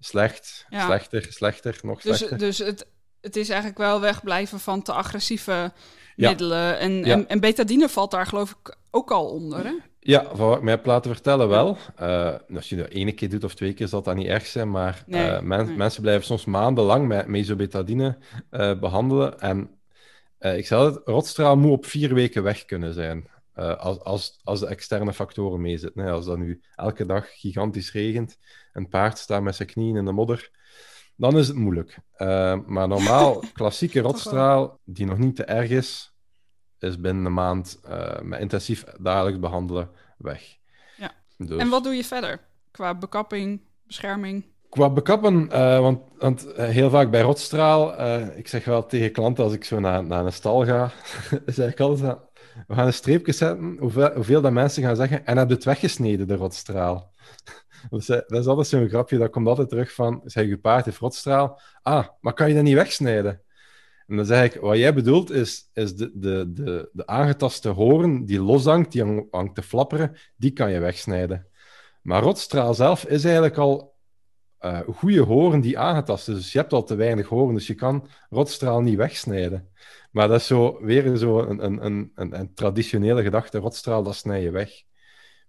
[0.00, 0.84] slecht, Ja.
[0.84, 2.38] slechter, slechter, nog Dus, slechter.
[2.38, 2.86] dus het,
[3.20, 5.72] het is eigenlijk wel wegblijven van te agressieve
[6.16, 6.28] Ja.
[6.28, 6.78] middelen.
[6.78, 7.12] En, Ja.
[7.12, 9.72] en, en betadine valt daar geloof ik ook al onder, hè?
[10.00, 11.76] Ja, van wat ik mij heb laten vertellen wel.
[11.96, 14.70] Eh, als je dat ene keer doet of twee keer, zal dat niet erg zijn.
[14.70, 15.76] Maar Nee, eh, men- nee.
[15.76, 18.18] mensen blijven soms maandenlang met mesobetadine
[18.50, 19.40] eh, behandelen.
[19.40, 19.70] En
[20.38, 23.28] ik zeg het, rotstraal moet op vier weken weg kunnen zijn.
[23.58, 26.06] Eh, als, als, als de externe factoren meezitten.
[26.06, 28.38] Als dat nu elke dag gigantisch regent,
[28.72, 30.50] een paard staat met zijn knieën in de modder,
[31.16, 31.98] dan is het moeilijk.
[32.12, 36.14] Eh, maar normaal, klassieke rotstraal, die nog niet te erg is,
[36.78, 40.56] is binnen een maand eh, met intensief dagelijks behandelen weg.
[40.96, 41.10] Ja.
[41.36, 42.40] Dus, En wat doe je verder?
[42.70, 44.44] Qua bekapping, bescherming?
[44.68, 45.48] Qua bekappen,
[45.82, 48.00] want, want heel vaak bij rotstraal,
[48.36, 50.90] ik zeg wel tegen klanten als ik zo naar, naar een stal ga,
[51.46, 52.16] zeg ik altijd,
[52.66, 56.26] we gaan een streepje zetten, hoeveel, hoeveel dat mensen gaan zeggen, en heb het weggesneden,
[56.28, 57.10] de rotstraal?
[57.90, 60.84] Dus, eh, dat is altijd zo'n grapje, dat komt altijd terug van, zeg je paard
[60.84, 63.42] heeft rotstraal, ah, maar kan je dat niet wegsnijden?
[64.06, 68.24] En dan zeg ik, wat jij bedoelt is, is de, de, de, de aangetaste hoorn
[68.24, 71.46] die loshangt, die hang- hangt te flapperen, die kan je wegsnijden.
[72.02, 73.97] Maar rotstraal zelf is eigenlijk al
[74.58, 76.34] eh goede horen die aangetast is.
[76.34, 79.68] Dus je hebt al te weinig horen, dus je kan rotstraal niet wegsnijden.
[80.10, 84.14] Maar dat is zo, weer zo een, een, een, een, een traditionele gedachte, rotstraal, dat
[84.14, 84.70] snij je weg.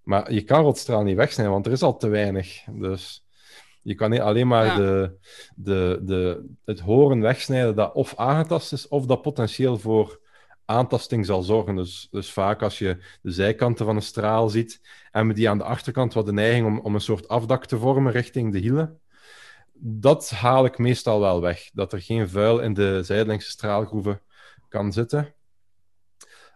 [0.04, 2.63] Maar je kan rotstraal niet wegsnijden, want er is al te weinig.
[2.72, 3.26] Dus
[3.82, 4.76] je kan niet alleen maar Ja.
[4.78, 5.17] de,
[5.56, 10.19] de, de, het horen wegsnijden dat of aangetast is, of dat potentieel voor
[10.69, 11.75] aantasting zal zorgen.
[11.75, 15.58] Dus, dus vaak als je de zijkanten van een straal ziet en met die aan
[15.58, 18.99] de achterkant wat de neiging om, om een soort afdak te vormen richting de hielen,
[19.82, 21.69] dat haal ik meestal wel weg.
[21.73, 24.21] Dat er geen vuil in de zijdelingse straalgroeven
[24.67, 25.34] kan zitten.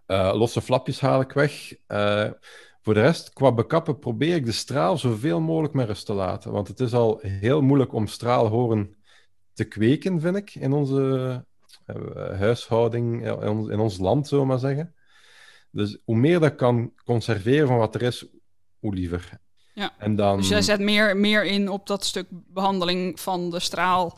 [0.07, 1.75] Uh, losse flapjes haal ik weg.
[1.87, 2.29] Uh,
[2.81, 6.51] voor de rest, qua bekappen, probeer ik de straal zoveel mogelijk met rust te laten.
[6.51, 8.95] Want het is al heel moeilijk om straalhoren
[9.53, 11.45] te kweken, vind ik, in onze
[12.37, 14.95] huishouding, in ons, in ons land, zullen we maar zeggen.
[15.71, 18.25] Dus hoe meer dat kan conserveren van wat er is,
[18.79, 19.29] hoe liever.
[19.73, 19.93] Ja.
[19.97, 20.37] En dan...
[20.37, 24.17] Dus jij zet meer, meer in op dat stuk behandeling van de straal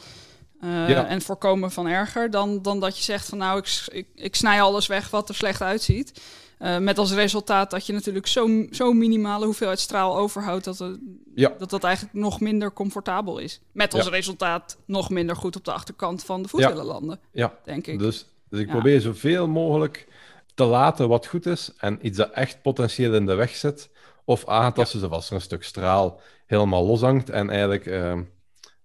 [0.62, 4.36] uh, en voorkomen van erger, dan, dan dat je zegt van nou, ik, ik, ik
[4.36, 6.22] snij alles weg wat er slecht uitziet.
[6.60, 11.00] Uh, met als resultaat dat je natuurlijk zo'n zo minimale hoeveelheid straal overhoudt dat, het,
[11.36, 11.54] ja.
[11.58, 13.62] dat dat eigenlijk nog minder comfortabel is.
[13.72, 16.68] Met als resultaat nog minder goed op de achterkant van de voet ja.
[16.68, 17.58] willen landen, ja.
[17.64, 18.00] denk ik.
[18.00, 20.08] Dus, dus ik probeer zoveel mogelijk
[20.54, 23.90] te laten wat goed is en iets dat echt potentieel in de weg zit,
[24.26, 28.20] of aantasten zoals er een stuk straal helemaal loshangt en eigenlijk uh,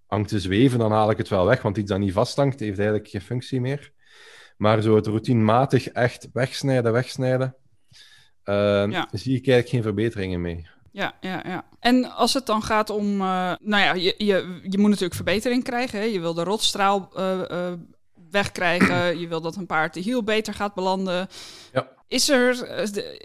[0.07, 2.79] hangt te zweven, dan haal ik het wel weg, want iets dat niet vasthangt, heeft
[2.79, 3.93] eigenlijk geen functie meer.
[4.61, 7.57] Maar zo het routinematig echt wegsnijden, wegsnijden,
[8.45, 10.67] uh, zie ik eigenlijk geen verbeteringen mee.
[10.91, 11.65] Ja, ja, ja.
[11.79, 15.65] En als het dan gaat om, uh, nou ja, je, je, je moet natuurlijk verbetering
[15.65, 15.99] krijgen.
[15.99, 16.05] Hè?
[16.05, 17.73] Je wil de rotstraal uh,
[18.31, 19.19] wegkrijgen.
[19.21, 21.29] je wil dat een paard de hiel beter gaat belanden.
[21.73, 21.89] Ja.
[22.09, 22.69] Is er,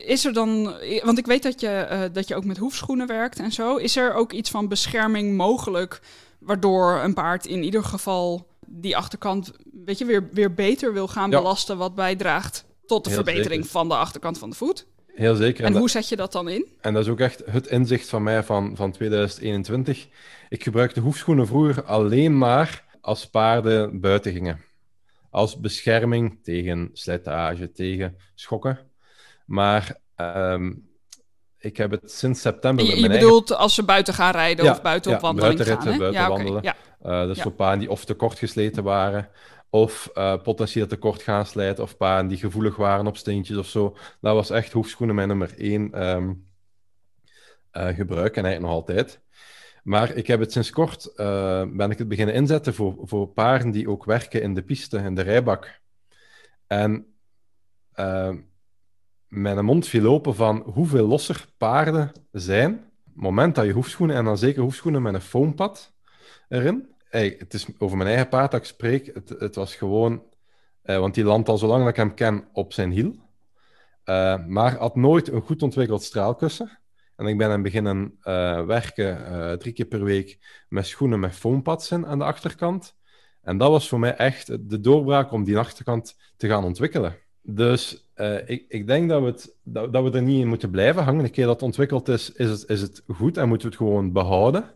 [0.08, 0.64] is er dan,
[1.04, 3.76] want ik weet dat je, dat je ook met hoefschoenen werkt en zo.
[3.76, 6.02] Is er ook iets van bescherming mogelijk,
[6.46, 9.52] waardoor een paard in ieder geval die achterkant,
[9.86, 13.96] weet je, weer, weer beter wil gaan belasten, wat bijdraagt tot de verbetering van de
[13.96, 14.88] achterkant van de voet?
[15.08, 15.66] Heel zeker.
[15.66, 16.66] En, hoe zet je dat dan in?
[16.82, 20.08] En dat is ook echt het inzicht van mij van, van 2021.
[20.50, 24.62] Ik gebruikte hoefschoenen vroeger alleen maar als paarden buiten gingen.
[25.30, 28.80] Als bescherming tegen slijtage, tegen schokken.
[29.46, 30.88] Maar um,
[31.66, 32.86] ik heb het sinds september.
[32.86, 35.84] Je, je bedoelt als ze buiten gaan rijden of buiten op wandeling gaan?
[35.84, 36.58] Buiten ja, wandelen.
[36.58, 36.74] Okay,
[37.06, 39.30] uh, dus voor paarden die of te kort gesleten waren,
[39.70, 43.68] of uh, potentieel te kort gaan slijten, of paarden die gevoelig waren op steentjes of
[43.68, 43.98] zo.
[44.22, 46.48] Dat was echt hoefschoenen mijn nummer één um,
[47.74, 49.24] uh, gebruik en eigenlijk nog altijd.
[49.84, 53.90] Maar ik heb het sinds kort, ben ik het beginnen inzetten voor, voor paarden die
[53.90, 55.80] ook werken in de piste, in de rijbak.
[56.68, 57.16] En
[59.28, 62.72] mijn mond viel open van hoeveel losser paarden zijn.
[62.72, 65.94] Het moment dat je hoefschoenen, en dan zeker hoefschoenen met een foampad
[66.50, 66.94] erin.
[67.10, 69.12] Hey, het is over mijn eigen paard dat ik spreek.
[69.14, 70.24] Het, het was gewoon,
[70.82, 73.24] eh, want die landt al zo lang dat ik hem ken op zijn hiel.
[74.06, 76.80] Uh, maar had nooit een goed ontwikkeld straalkussen.
[77.16, 81.36] En ik ben hem beginnen uh, werken uh, drie keer per week met schoenen met
[81.36, 82.96] foampads in aan de achterkant.
[83.42, 87.16] En dat was voor mij echt de doorbraak om die achterkant te gaan ontwikkelen.
[87.48, 90.70] Dus uh, ik, ik, denk dat we, het, dat, dat, we er niet in moeten
[90.70, 91.24] blijven hangen.
[91.24, 93.84] Een keer dat het ontwikkeld is, is het, is het goed en moeten we het
[93.84, 94.72] gewoon behouden.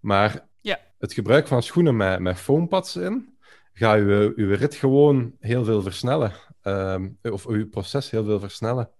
[0.00, 0.78] Maar ja.
[0.98, 3.34] het gebruik van schoenen met, met foampads in,
[3.72, 6.32] gaat uw, uw rit gewoon heel veel versnellen.
[6.64, 8.90] Um, of uw proces heel veel versnellen.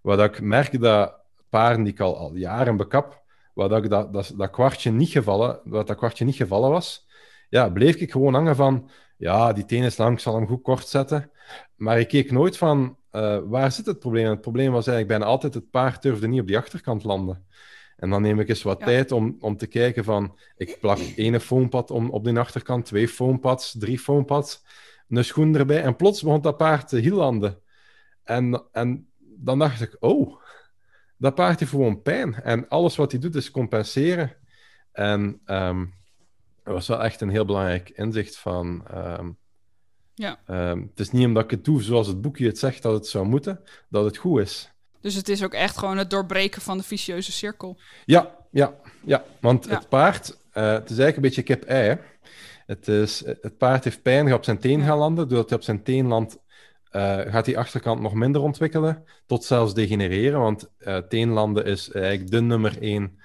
[0.00, 1.14] Wat ik merk dat
[1.48, 3.22] paarden die ik al, al jaren bekap,
[3.54, 7.03] waar dat, dat, dat, dat kwartje niet gevallen, wat dat kwartje niet gevallen was,
[7.54, 10.62] ja, bleef ik gewoon hangen van, ja, die teen is lang, ik zal hem goed
[10.62, 11.30] kort zetten.
[11.76, 14.30] Maar ik keek nooit van, uh, waar zit het probleem?
[14.30, 17.46] Het probleem was eigenlijk bijna altijd, het paard durfde niet op die achterkant landen.
[17.96, 21.40] En dan neem ik eens wat tijd om, om te kijken van, ik plak ene
[21.40, 24.64] foampad om, op die achterkant, twee foampads, drie foampads,
[25.08, 25.82] een schoen erbij.
[25.82, 27.58] En plots begon dat paard te hiellanden.
[28.24, 30.40] En, en dan dacht ik, oh,
[31.16, 32.34] dat paard heeft gewoon pijn.
[32.34, 34.36] En alles wat hij doet is compenseren.
[34.92, 35.94] En um,
[36.64, 38.84] dat was wel echt een heel belangrijk inzicht van...
[38.94, 39.36] Um,
[40.14, 40.38] ja.
[40.46, 43.06] Um, het is niet omdat ik het doe zoals het boekje het zegt dat het
[43.06, 44.72] zou moeten, dat het goed is.
[45.00, 47.78] Dus het is ook echt gewoon het doorbreken van de vicieuze cirkel.
[48.04, 48.74] Ja, ja,
[49.04, 49.24] ja.
[49.40, 51.98] Want het paard, uh, het is eigenlijk een beetje kip-ei.
[52.66, 55.28] Het, is, het paard heeft pijn, gaat op zijn teen gaan landen.
[55.28, 56.38] Doordat hij op zijn teen landt,
[56.92, 60.40] uh, gaat die achterkant nog minder ontwikkelen, tot zelfs degenereren.
[60.40, 63.22] Want uh, teenlanden is eigenlijk de nummer één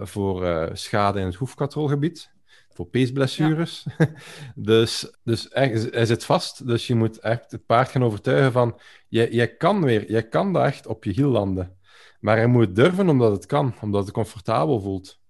[0.00, 2.34] voor schade in het hoefkatrolgebied
[2.76, 3.86] voor peesblessures.
[4.54, 6.66] dus dus echt, hij zit vast.
[6.66, 8.80] Dus je moet echt het paard gaan overtuigen van...
[9.08, 11.76] Jij, jij kan weer, jij kan daar echt op je hiel landen.
[12.20, 15.20] Maar hij moet durven omdat het kan, omdat het comfortabel voelt.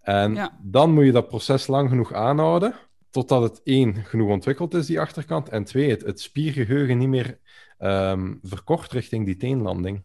[0.00, 2.74] En dan moet je dat proces lang genoeg aanhouden,
[3.10, 7.38] totdat het één, genoeg ontwikkeld is, die achterkant, en twee, het, het spiergeheugen niet meer
[7.78, 10.02] um, verkort richting die teenlanding.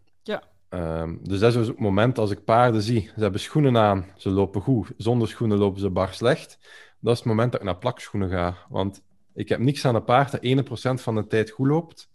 [0.70, 3.02] Um, dus dat is het moment als ik paarden zie.
[3.16, 4.92] Ze hebben schoenen aan, ze lopen goed.
[4.98, 6.60] Zonder schoenen lopen ze bar slecht.
[7.00, 8.58] Dat is het moment dat ik naar plakschoenen ga.
[8.70, 9.04] Want
[9.34, 12.10] ik heb niks aan een paard dat 1% van de tijd goed loopt.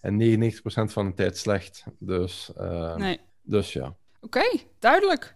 [0.00, 1.84] en 99% van de tijd slecht.
[1.98, 3.20] Dus, uh, nee.
[3.42, 3.96] dus ja.
[4.20, 4.44] Oké,
[4.78, 5.34] duidelijk.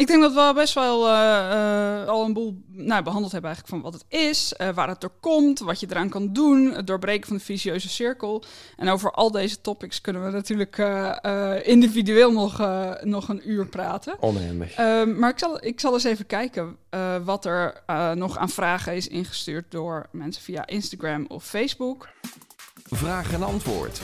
[0.00, 3.92] Ik denk dat we best wel uh, al een boel nou, behandeld hebben eigenlijk van
[3.92, 7.28] wat het is, uh, waar het door komt, wat je eraan kan doen, het doorbreken
[7.28, 8.42] van de vicieuze cirkel.
[8.76, 12.58] En over al deze topics kunnen we natuurlijk uh, individueel nog,
[13.02, 14.16] nog een uur praten.
[14.20, 14.74] Oneindig.
[14.74, 16.76] Ehm, maar ik zal, ik zal eens even kijken
[17.24, 17.82] wat er
[18.14, 22.08] nog aan vragen is ingestuurd door mensen via Instagram of Facebook.
[22.90, 24.00] Vraag en antwoord.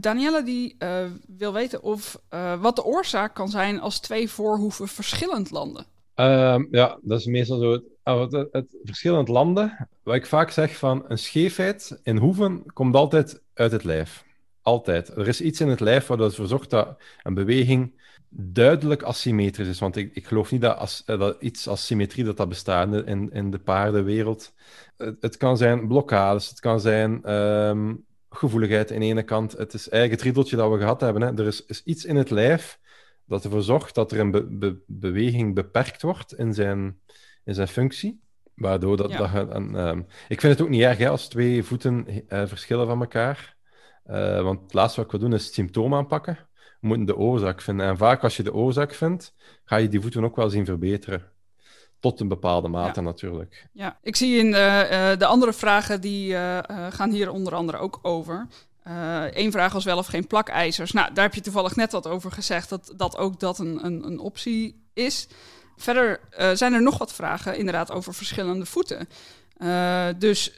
[0.00, 4.88] Danielle die uh, wil weten of uh, wat de oorzaak kan zijn als twee voorhoeven
[4.88, 5.86] verschillend landen.
[6.14, 7.72] Um, ja, dat is meestal zo.
[7.72, 12.62] Het, oh, het, het, verschillend landen, wat ik vaak zeg van een scheefheid in hoeven
[12.72, 14.24] komt altijd uit het lijf.
[14.62, 15.08] Altijd.
[15.08, 17.92] Er is iets in het lijf wat ervoor zorgt dat een beweging
[18.36, 19.78] duidelijk asymmetrisch is.
[19.78, 23.50] Want ik, ik geloof niet dat, dat iets als symmetrie dat dat bestaat in, in
[23.50, 24.52] de paardenwereld.
[24.96, 28.04] Het, kan zijn blokkades, het kan zijn um,
[28.36, 29.52] gevoeligheid aan de ene kant.
[29.52, 31.22] Het is eigenlijk het riedeltje dat we gehad hebben.
[31.22, 31.38] Hè.
[31.38, 32.78] Er is, is, iets in het lijf
[33.26, 36.98] dat ervoor zorgt dat er een be be beweging beperkt wordt in zijn,
[37.44, 38.22] in zijn functie.
[38.54, 39.10] Waardoor dat...
[39.10, 39.44] Ja.
[39.44, 43.00] dat um, ik vind het ook niet erg hè, als twee voeten uh, verschillen van
[43.00, 43.56] elkaar.
[44.06, 46.38] Uh, want het laatste wat wil doen is het symptoom aanpakken.
[46.80, 47.86] We moeten de oorzaak vinden.
[47.86, 51.32] En vaak als je de oorzaak vindt, ga je die voeten ook wel zien verbeteren.
[52.04, 53.06] Tot een bepaalde mate Ja.
[53.06, 53.66] natuurlijk.
[53.72, 57.54] Ja, ik zie in de, eh, de andere vragen die eh, eh, gaan hier onder
[57.54, 58.46] andere ook over.
[59.30, 60.92] Eén vraag was wel of geen plakijzers.
[60.92, 64.06] Nou, daar heb je toevallig net wat over gezegd, dat, dat ook dat een, een,
[64.06, 65.28] een optie is.
[65.76, 69.08] Verder eh, zijn er nog wat vragen inderdaad over verschillende voeten.
[69.56, 70.52] Eh, dus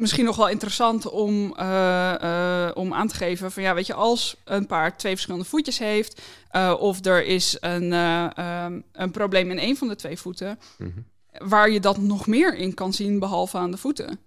[0.00, 3.94] misschien nog wel interessant om, eh, eh, om aan te geven van ja, weet je,
[3.94, 9.10] als een paard twee verschillende voetjes heeft, eh, of er is een, eh, ehm, een
[9.10, 11.00] probleem in een van de twee voeten, Mhm.
[11.48, 14.18] waar je dat nog meer in kan zien behalve aan de voeten.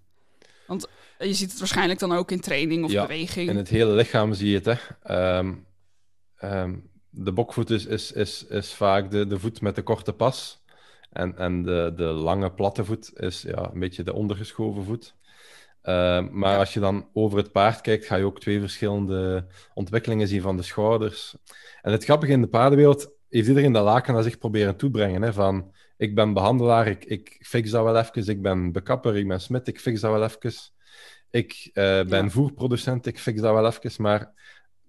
[0.67, 0.87] Want
[1.19, 3.49] je ziet het waarschijnlijk dan ook in training of Ja, beweging.
[3.49, 4.65] In het hele lichaam zie je het.
[4.65, 4.75] Hè.
[5.03, 5.53] Ehm,
[6.37, 6.75] ehm,
[7.09, 10.61] de bokvoet is, is, is, is vaak de, de voet met de korte pas.
[11.11, 15.15] En, en de, de lange platte voet is ja, een beetje de ondergeschoven voet.
[15.83, 20.27] Ehm, maar als je dan over het paard kijkt, ga je ook twee verschillende ontwikkelingen
[20.27, 21.35] zien van de schouders.
[21.81, 25.21] En het grappige in de paardenwereld heeft iedereen dat laken naar zich proberen toebrengen.
[25.21, 28.27] Hè, van, ik ben behandelaar, ik, ik fix dat wel even.
[28.27, 30.53] Ik ben bekapper, ik ben smid, ik fix dat wel even.
[31.29, 32.29] Ik eh, ben Ja.
[32.29, 33.91] voerproducent, ik fix dat wel even.
[34.03, 34.31] Maar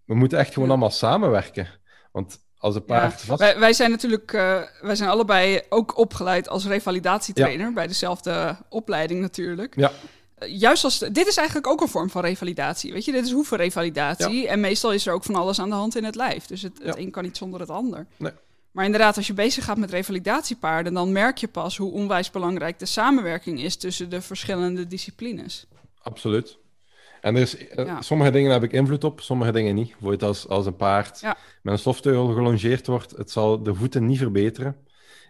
[0.05, 0.75] we moeten echt gewoon Ja.
[0.75, 1.69] allemaal samenwerken.
[2.13, 3.41] Want als een Ja, paard vast...
[3.41, 9.21] wij, wij zijn natuurlijk eh, wij zijn allebei ook opgeleid als revalidatietrainer bij dezelfde opleiding
[9.21, 9.77] natuurlijk.
[9.77, 9.91] Ja.
[10.35, 13.13] Eh, Juist als dit is eigenlijk ook een vorm van revalidatie, weet je?
[13.13, 16.15] Dit is hoevenrevalidatie en meestal is er ook van alles aan de hand in het
[16.15, 16.47] lijf.
[16.47, 17.03] Dus het, het Ja.
[17.03, 18.07] een kan niet zonder het ander.
[18.17, 18.33] Nee.
[18.71, 22.79] Maar inderdaad, als je bezig gaat met revalidatiepaarden, dan merk je pas hoe onwijs belangrijk
[22.79, 25.67] de samenwerking is tussen de verschillende disciplines.
[26.03, 26.59] Absoluut.
[27.21, 28.03] En er is, eh, Ja.
[28.03, 29.89] sommige dingen heb ik invloed op, sommige dingen niet.
[29.91, 31.37] Bijvoorbeeld als, als een paard Ja.
[31.63, 34.77] met een stofteugel gelongeerd wordt, het zal de voeten niet verbeteren.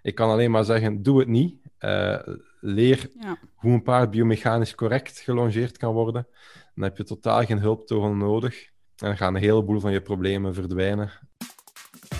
[0.05, 1.55] Ik kan alleen maar zeggen, doe het niet.
[1.79, 2.19] Eh,
[2.61, 3.39] leer Ja.
[3.55, 6.27] hoe een paard biomechanisch correct gelongeerd kan worden.
[6.75, 8.65] Dan heb je totaal geen hulptoren nodig.
[8.65, 11.11] En dan gaan een heleboel van je problemen verdwijnen.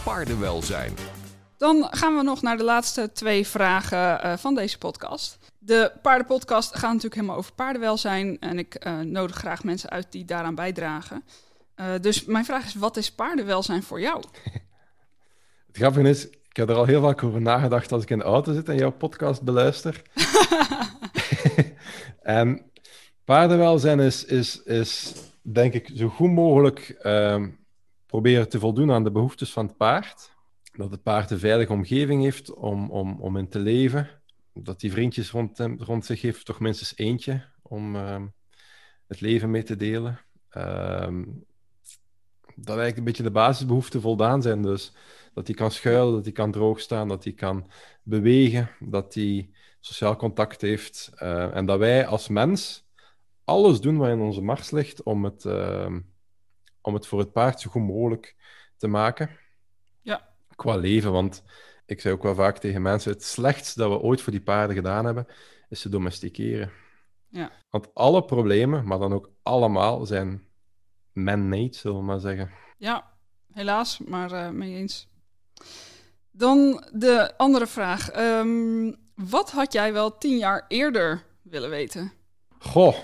[0.05, 0.93] Paardenwelzijn.
[1.57, 5.39] Dan gaan we nog naar de laatste twee vragen eh, van deze podcast.
[5.59, 8.39] De paardenpodcast gaat natuurlijk helemaal over paardenwelzijn.
[8.41, 11.25] En ik eh, nodig graag mensen uit die daaraan bijdragen.
[11.75, 14.23] Eh, dus mijn vraag is, wat is paardenwelzijn voor jou?
[15.67, 18.25] Het grappige is, ik heb er al heel vaak over nagedacht als ik in de
[18.25, 20.03] auto zit en jouw podcast beluister.
[22.23, 22.71] en
[23.25, 27.51] paardenwelzijn is, is, is, denk ik, zo goed mogelijk ehm,
[28.07, 30.31] proberen te voldoen aan de behoeftes van het paard.
[30.73, 34.09] Dat het paard een veilige omgeving heeft om, om, om in te leven.
[34.53, 38.27] Dat hij vriendjes rond, hem- rond zich heeft, toch minstens eentje, om ehm,
[39.07, 40.21] het leven mee te delen.
[40.49, 41.23] Ehm,
[42.57, 44.63] dat eigenlijk een beetje de basisbehoeften voldaan zijn.
[44.63, 44.93] Dus
[45.35, 47.71] dat hij kan schuilen, dat hij kan droog staan, dat hij kan
[48.03, 51.11] bewegen, dat hij sociaal contact heeft.
[51.15, 52.89] eh, en dat wij als mens
[53.45, 56.01] alles doen wat in onze mars ligt om het, ehm,
[56.81, 58.37] om het voor het paard zo goed mogelijk
[58.77, 59.31] te maken.
[60.03, 60.29] Ja.
[60.57, 61.43] Qua leven, want
[61.87, 64.77] ik zei ook wel vaak tegen mensen, het slechtste dat we ooit voor die paarden
[64.77, 65.27] gedaan hebben,
[65.69, 66.71] is ze domesticeren.
[67.29, 67.53] Ja.
[67.71, 70.47] Want alle problemen, maar dan ook allemaal, zijn
[71.15, 72.51] man-made, zullen we maar zeggen.
[72.77, 73.05] Ja,
[73.53, 75.09] helaas, maar eh mee eens.
[76.31, 78.11] Dan de andere vraag.
[78.11, 82.13] Ehm, wat had jij wel tien jaar eerder willen weten?
[82.59, 82.95] Goh.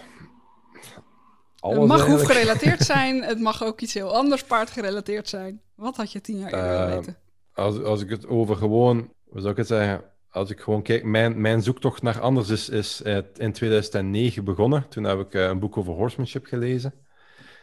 [1.61, 2.09] het mag eigenlijk.
[2.09, 5.61] hoefgerelateerd zijn, het mag ook iets heel anders paardgerelateerd zijn.
[5.75, 7.17] Wat had je tien jaar eerder willen Eh, weten?
[7.55, 10.05] Als, als ik het over gewoon, hoe zou ik het zeggen?
[10.31, 14.89] Als ik gewoon kijk, mijn, mijn zoektocht naar anders is, is eh, in 2009 begonnen.
[14.89, 16.95] Toen heb ik eh, een boek over horsemanship gelezen.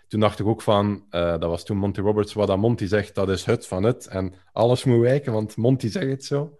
[0.07, 3.15] Toen dacht ik ook van, eh, dat was toen Monty Roberts, wat dat Monty zegt,
[3.15, 4.07] dat is het van het.
[4.07, 6.57] En alles moet wijken, want Monty zegt het zo.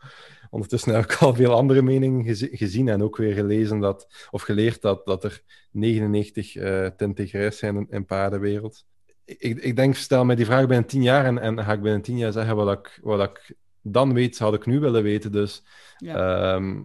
[0.50, 4.82] Ondertussen heb ik al veel andere meningen gezien en ook weer gelezen dat, of geleerd
[4.82, 5.42] dat, dat er
[5.72, 8.86] 99 uh, tentegrijs zijn in, in paardenwereld.
[9.26, 12.02] Ik, ik denk, stel mij die vraag binnen tien jaar en, en ga ik binnen
[12.02, 15.32] tien jaar zeggen wat ik, wat ik dan weet, zou ik nu willen weten.
[15.32, 15.64] Dus
[15.98, 16.54] ja.
[16.56, 16.82] Ehm,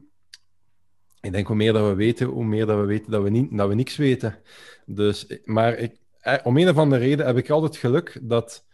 [1.20, 3.56] ik denk hoe meer dat we weten, hoe meer dat we weten dat we, niet,
[3.56, 4.38] dat we niks weten.
[4.86, 8.64] Dus, maar ik, eh, om een of andere reden heb ik altijd geluk dat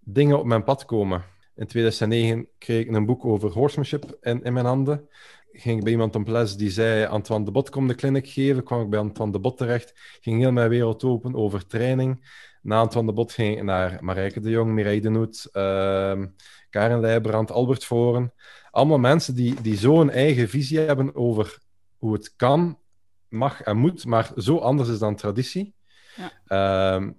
[0.00, 1.24] dingen op mijn pad komen.
[1.54, 5.08] In 2009 kreeg ik een boek over horsemanship in, mijn handen.
[5.52, 8.64] Ging ik bij iemand op les die zei: Antoine de Bot komt de clinic geven.
[8.64, 9.92] Kwam ik bij Antoine de Bot terecht.
[10.20, 12.28] Ging heel mijn wereld open over training.
[12.62, 16.24] Na Antoine de Bot ging ik naar Marijke de Jong, Mireille de Noet, uh,
[16.70, 18.32] Karen Leijbrand, Albert Voren.
[18.70, 21.58] Allemaal mensen die, die zo'n eigen visie hebben over
[21.98, 22.78] hoe het kan,
[23.28, 25.74] mag en moet, maar zo anders is dan traditie.
[26.16, 26.30] Ja.
[26.46, 27.10] Ehm,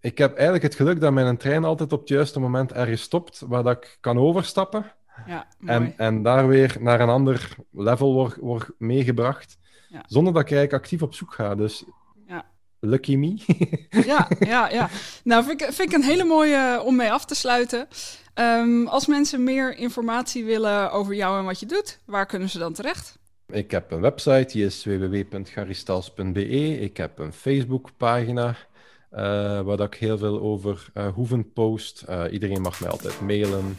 [0.00, 3.42] ik heb eigenlijk het geluk dat mijn trein altijd op het juiste moment ergens stopt,
[3.46, 4.92] waar dat ik kan overstappen.
[5.26, 9.58] Ja, en, en daar weer naar een ander level wordt word meegebracht,
[9.88, 10.04] ja.
[10.06, 11.54] zonder dat ik eigenlijk actief op zoek ga.
[11.54, 11.84] Dus
[12.26, 12.44] ja.
[12.80, 13.38] lucky me.
[14.12, 14.88] ja, ja, ja.
[15.24, 17.88] Nou, vind ik, vind ik een hele mooie om mee af te sluiten.
[18.34, 22.58] Ehm, als mensen meer informatie willen over jou en wat je doet, waar kunnen ze
[22.58, 23.18] dan terecht?
[23.52, 26.80] Ik heb een website, die is www.garistals.be.
[26.80, 32.04] Ik heb een Facebookpagina uh, waar ik heel veel over uh, hoeven post.
[32.08, 33.76] Uh, iedereen mag mij altijd mailen,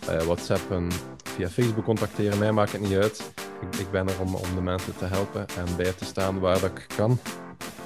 [0.00, 0.88] whatsappen,
[1.24, 2.38] via Facebook contacteren.
[2.38, 3.32] Mij maakt het niet uit.
[3.60, 6.60] Ik, ik, ben er om, om de mensen te helpen en bij te staan waar
[6.60, 7.18] dat ik kan.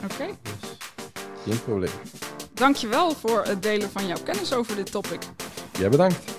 [0.04, 0.26] Oké.
[0.42, 0.76] Dus,
[1.44, 1.90] geen probleem.
[2.54, 5.22] Dankjewel voor het delen van jouw kennis over dit topic.
[5.78, 6.35] Jij bedankt.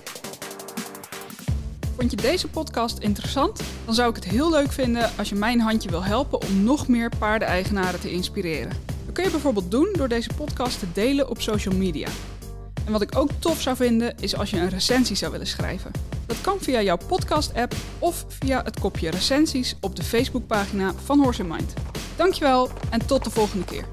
[1.98, 3.62] Vond je deze podcast interessant?
[3.86, 6.88] Dan zou ik het heel leuk vinden als je mijn handje wil helpen om nog
[6.88, 8.72] meer paardeneigenaren te inspireren.
[9.06, 12.08] Dat kun je bijvoorbeeld doen door deze podcast te delen op social media.
[12.86, 15.92] En wat ik ook tof zou vinden is als je een recensie zou willen schrijven.
[16.26, 21.44] Dat kan via jouw podcast-app of via het kopje recensies op de Facebookpagina van Horse
[21.44, 21.74] Mind.
[22.16, 23.86] Dankjewel en tot de volgende keer.